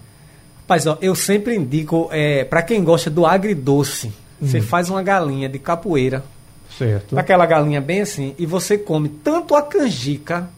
Rapaz, 0.66 0.88
ó, 0.88 0.98
eu 1.00 1.14
sempre 1.14 1.56
indico, 1.56 2.10
é, 2.12 2.44
para 2.44 2.64
quem 2.64 2.84
gosta 2.84 3.08
do 3.08 3.24
agridoce, 3.24 4.08
hum. 4.42 4.48
você 4.48 4.60
faz 4.60 4.90
uma 4.90 5.04
galinha 5.04 5.48
de 5.48 5.60
capoeira. 5.60 6.24
Certo. 6.76 7.18
Aquela 7.18 7.46
galinha 7.46 7.80
bem 7.80 8.02
assim, 8.02 8.34
e 8.40 8.48
você 8.48 8.76
come 8.76 9.08
tanto 9.08 9.56
a 9.56 9.62
canjica 9.62 10.50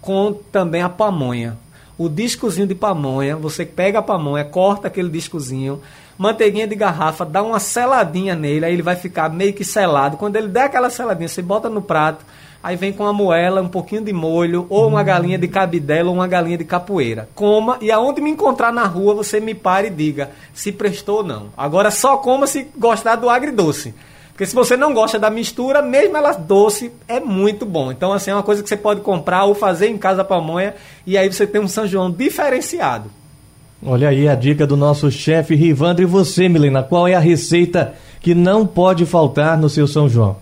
quanto 0.00 0.44
também 0.52 0.80
a 0.80 0.88
pamonha. 0.88 1.58
o 1.98 2.08
discozinho 2.08 2.68
de 2.68 2.74
pamonha, 2.76 3.36
você 3.36 3.66
pega 3.66 3.98
a 3.98 4.02
pamonha, 4.02 4.44
corta 4.44 4.86
aquele 4.86 5.08
discozinho, 5.08 5.82
manteiguinha 6.16 6.68
de 6.68 6.76
garrafa, 6.76 7.24
dá 7.24 7.42
uma 7.42 7.58
seladinha 7.58 8.36
nele, 8.36 8.64
aí 8.64 8.72
ele 8.72 8.82
vai 8.82 8.94
ficar 8.94 9.28
meio 9.28 9.52
que 9.52 9.64
selado. 9.64 10.16
Quando 10.16 10.36
ele 10.36 10.46
der 10.46 10.66
aquela 10.66 10.88
seladinha, 10.88 11.26
você 11.26 11.42
bota 11.42 11.68
no 11.68 11.82
prato, 11.82 12.24
aí 12.62 12.76
vem 12.76 12.92
com 12.92 13.06
a 13.06 13.12
moela, 13.12 13.62
um 13.62 13.68
pouquinho 13.68 14.02
de 14.02 14.12
molho, 14.12 14.66
ou 14.68 14.88
uma 14.88 15.02
galinha 15.02 15.38
de 15.38 15.48
cabidela, 15.48 16.08
ou 16.08 16.14
uma 16.14 16.26
galinha 16.26 16.58
de 16.58 16.64
capoeira. 16.64 17.28
Coma, 17.34 17.78
e 17.80 17.90
aonde 17.90 18.20
me 18.20 18.30
encontrar 18.30 18.72
na 18.72 18.84
rua, 18.84 19.14
você 19.14 19.40
me 19.40 19.54
pare 19.54 19.88
e 19.88 19.90
diga 19.90 20.30
se 20.52 20.72
prestou 20.72 21.18
ou 21.18 21.24
não. 21.24 21.46
Agora 21.56 21.90
só 21.90 22.16
coma 22.16 22.46
se 22.46 22.68
gostar 22.76 23.16
do 23.16 23.28
agridoce. 23.28 23.94
Porque 24.38 24.46
se 24.46 24.54
você 24.54 24.76
não 24.76 24.94
gosta 24.94 25.18
da 25.18 25.30
mistura, 25.30 25.82
mesmo 25.82 26.16
ela 26.16 26.32
doce, 26.32 26.92
é 27.08 27.18
muito 27.18 27.66
bom. 27.66 27.90
Então, 27.90 28.12
assim, 28.12 28.30
é 28.30 28.34
uma 28.34 28.42
coisa 28.44 28.62
que 28.62 28.68
você 28.68 28.76
pode 28.76 29.00
comprar 29.00 29.44
ou 29.46 29.54
fazer 29.54 29.88
em 29.88 29.98
casa 29.98 30.22
a 30.22 30.24
pamonha 30.24 30.74
e 31.04 31.18
aí 31.18 31.32
você 31.32 31.44
tem 31.44 31.60
um 31.60 31.66
São 31.66 31.88
João 31.88 32.08
diferenciado. 32.08 33.10
Olha 33.84 34.08
aí 34.08 34.28
a 34.28 34.36
dica 34.36 34.64
do 34.64 34.76
nosso 34.76 35.10
chefe 35.10 35.56
Rivandro. 35.56 36.02
E 36.02 36.06
você, 36.06 36.48
Milena, 36.48 36.84
qual 36.84 37.08
é 37.08 37.14
a 37.14 37.20
receita 37.20 37.94
que 38.20 38.34
não 38.34 38.64
pode 38.66 39.04
faltar 39.06 39.58
no 39.58 39.68
seu 39.68 39.88
São 39.88 40.08
João? 40.08 40.36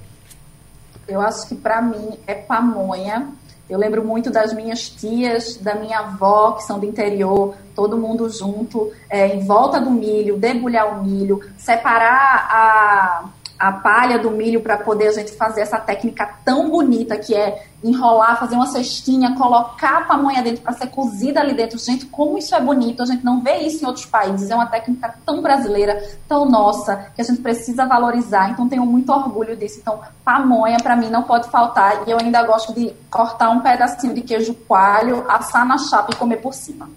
Eu 1.09 1.21
acho 1.21 1.49
que 1.49 1.55
para 1.55 1.81
mim 1.81 2.19
é 2.27 2.35
pamonha. 2.35 3.29
Eu 3.69 3.79
lembro 3.79 4.05
muito 4.05 4.31
das 4.31 4.53
minhas 4.53 4.89
tias, 4.89 5.57
da 5.57 5.75
minha 5.75 5.99
avó, 5.99 6.53
que 6.53 6.63
são 6.63 6.79
do 6.79 6.87
interior, 6.87 7.57
todo 7.75 7.99
mundo 7.99 8.31
junto, 8.31 8.93
é, 9.11 9.35
em 9.35 9.45
volta 9.45 9.81
do 9.81 9.91
milho, 9.91 10.37
debulhar 10.37 10.99
o 10.99 11.05
milho, 11.05 11.41
separar 11.59 12.49
a, 12.49 13.25
a 13.59 13.73
palha 13.73 14.19
do 14.19 14.31
milho 14.31 14.61
para 14.61 14.77
poder 14.77 15.09
a 15.09 15.13
gente 15.13 15.33
fazer 15.33 15.63
essa 15.63 15.79
técnica 15.79 16.29
tão 16.45 16.71
bonita 16.71 17.17
que 17.17 17.35
é 17.35 17.67
enrolar, 17.83 18.39
fazer 18.39 18.57
uma 18.57 18.67
cestinha, 18.67 19.37
colocar 19.37 19.99
a 19.99 20.05
pamonha 20.05 20.43
dentro 20.43 20.63
para 20.63 20.73
ser 20.73 20.89
cozida 20.89 21.41
ali 21.41 21.55
dentro. 21.55 21.79
Gente, 21.79 22.07
como 22.07 22.37
isso 22.39 22.55
é 22.55 22.61
bonito, 22.61 23.03
a 23.03 23.07
gente 23.07 23.25
não 23.25 23.43
vê 23.43 23.59
isso 23.59 23.85
em 23.85 23.87
outros 23.87 24.07
países. 24.07 24.51
É 24.51 24.55
uma 24.55 24.67
técnica 24.67 25.15
tão 25.25 25.41
brasileira, 25.43 26.03
tão 26.29 26.47
nossa, 26.47 27.11
que 27.15 27.21
a 27.21 27.25
gente 27.25 27.41
precisa 27.41 27.87
valorizar. 27.87 28.51
Então, 28.51 28.69
tenho 28.69 28.85
muito 28.85 29.13
orgulho 29.13 29.57
disso. 29.57 29.79
Então, 29.81 30.01
pamonha 30.25 30.79
para 30.79 30.97
mim 30.97 31.09
não 31.09 31.23
pode 31.23 31.49
faltar. 31.51 32.07
E 32.07 32.11
eu 32.11 32.19
ainda 32.19 32.43
gosto 32.45 32.75
de 32.75 32.93
cortar 33.11 33.51
um 33.51 33.61
pedacinho 33.61 34.15
de 34.15 34.23
queijo 34.23 34.55
coalho, 34.67 35.25
assar 35.29 35.65
na 35.67 35.79
chapa 35.79 36.13
e 36.13 36.17
comer 36.17 36.37
por 36.39 36.55
cima. 36.55 36.89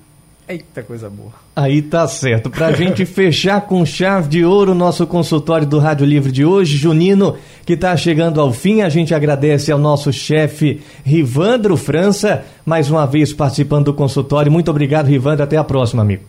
Eita, 0.50 0.82
coisa 0.82 1.12
boa. 1.12 1.32
Aí 1.56 1.80
tá 1.80 2.08
certo. 2.08 2.50
Pra 2.50 2.72
gente 2.72 3.06
fechar 3.06 3.62
com 3.62 3.86
chave 3.86 4.28
de 4.30 4.44
ouro 4.44 4.72
o 4.72 4.76
nosso 4.76 5.06
consultório 5.06 5.68
do 5.68 5.78
Rádio 5.78 6.08
Livre 6.08 6.32
de 6.32 6.44
hoje, 6.44 6.76
Junino, 6.76 7.38
que 7.64 7.78
tá 7.78 7.96
chegando 7.96 8.42
ao 8.42 8.52
fim, 8.52 8.82
a 8.82 8.90
gente 8.90 9.14
agradece 9.14 9.72
ao 9.72 9.78
nosso 9.78 10.12
chefe 10.12 10.82
Rivandro 11.06 11.78
França, 11.78 12.44
mais 12.66 12.90
uma 12.90 13.06
vez 13.06 13.32
participando 13.32 13.86
do 13.86 13.94
consultório. 13.94 14.52
Muito 14.52 14.72
obrigado, 14.72 15.06
Rivandro. 15.06 15.44
Até 15.44 15.56
a 15.56 15.64
próxima, 15.64 16.02
amigo. 16.02 16.24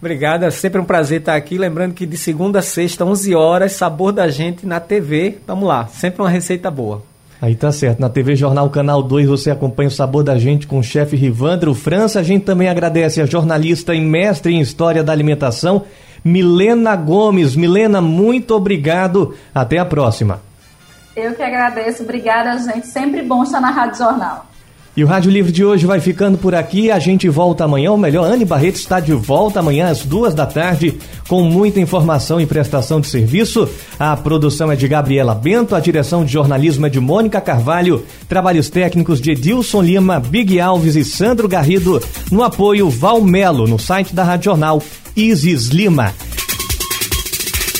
Obrigado, 0.00 0.42
é 0.42 0.50
sempre 0.50 0.80
um 0.80 0.84
prazer 0.84 1.20
estar 1.20 1.36
aqui. 1.36 1.56
Lembrando 1.56 1.94
que 1.94 2.06
de 2.06 2.16
segunda 2.16 2.58
a 2.58 2.62
sexta, 2.62 3.04
11 3.04 3.36
horas, 3.36 3.72
Sabor 3.72 4.10
da 4.10 4.26
Gente 4.26 4.66
na 4.66 4.80
TV. 4.80 5.38
Vamos 5.46 5.68
lá, 5.68 5.86
sempre 5.86 6.20
uma 6.20 6.28
receita 6.28 6.72
boa. 6.72 7.08
Aí 7.40 7.54
tá 7.54 7.72
certo. 7.72 8.00
Na 8.00 8.10
TV 8.10 8.36
Jornal 8.36 8.68
Canal 8.68 9.02
2 9.02 9.26
você 9.26 9.50
acompanha 9.50 9.88
o 9.88 9.92
sabor 9.92 10.22
da 10.22 10.38
gente 10.38 10.66
com 10.66 10.78
o 10.78 10.82
chefe 10.82 11.16
Rivandro 11.16 11.74
França. 11.74 12.20
A 12.20 12.22
gente 12.22 12.44
também 12.44 12.68
agradece 12.68 13.20
a 13.20 13.26
jornalista 13.26 13.94
e 13.94 14.00
mestre 14.00 14.52
em 14.52 14.60
História 14.60 15.02
da 15.02 15.12
Alimentação, 15.12 15.84
Milena 16.22 16.94
Gomes. 16.96 17.56
Milena, 17.56 18.00
muito 18.02 18.54
obrigado. 18.54 19.34
Até 19.54 19.78
a 19.78 19.86
próxima. 19.86 20.42
Eu 21.16 21.34
que 21.34 21.42
agradeço. 21.42 22.02
Obrigada, 22.02 22.58
gente. 22.58 22.86
Sempre 22.86 23.22
bom 23.22 23.42
estar 23.42 23.60
na 23.60 23.70
Rádio 23.70 23.98
Jornal. 23.98 24.49
E 25.00 25.02
o 25.02 25.06
Rádio 25.06 25.30
Livre 25.30 25.50
de 25.50 25.64
hoje 25.64 25.86
vai 25.86 25.98
ficando 25.98 26.36
por 26.36 26.54
aqui. 26.54 26.90
A 26.90 26.98
gente 26.98 27.26
volta 27.26 27.64
amanhã, 27.64 27.90
ou 27.90 27.96
melhor, 27.96 28.30
Anne 28.30 28.44
Barreto 28.44 28.76
está 28.76 29.00
de 29.00 29.14
volta 29.14 29.60
amanhã 29.60 29.88
às 29.88 30.04
duas 30.04 30.34
da 30.34 30.44
tarde 30.44 30.98
com 31.26 31.42
muita 31.42 31.80
informação 31.80 32.38
e 32.38 32.44
prestação 32.44 33.00
de 33.00 33.06
serviço. 33.06 33.66
A 33.98 34.14
produção 34.14 34.70
é 34.70 34.76
de 34.76 34.86
Gabriela 34.86 35.34
Bento, 35.34 35.74
a 35.74 35.80
direção 35.80 36.22
de 36.22 36.34
jornalismo 36.34 36.84
é 36.84 36.90
de 36.90 37.00
Mônica 37.00 37.40
Carvalho, 37.40 38.04
trabalhos 38.28 38.68
técnicos 38.68 39.22
de 39.22 39.30
Edilson 39.30 39.80
Lima, 39.80 40.20
Big 40.20 40.60
Alves 40.60 40.96
e 40.96 41.02
Sandro 41.02 41.48
Garrido, 41.48 41.98
no 42.30 42.42
apoio 42.42 42.90
Valmelo, 42.90 43.66
no 43.66 43.78
site 43.78 44.14
da 44.14 44.22
Rádio 44.22 44.50
Jornal 44.50 44.82
Isis 45.16 45.68
Lima. 45.68 46.12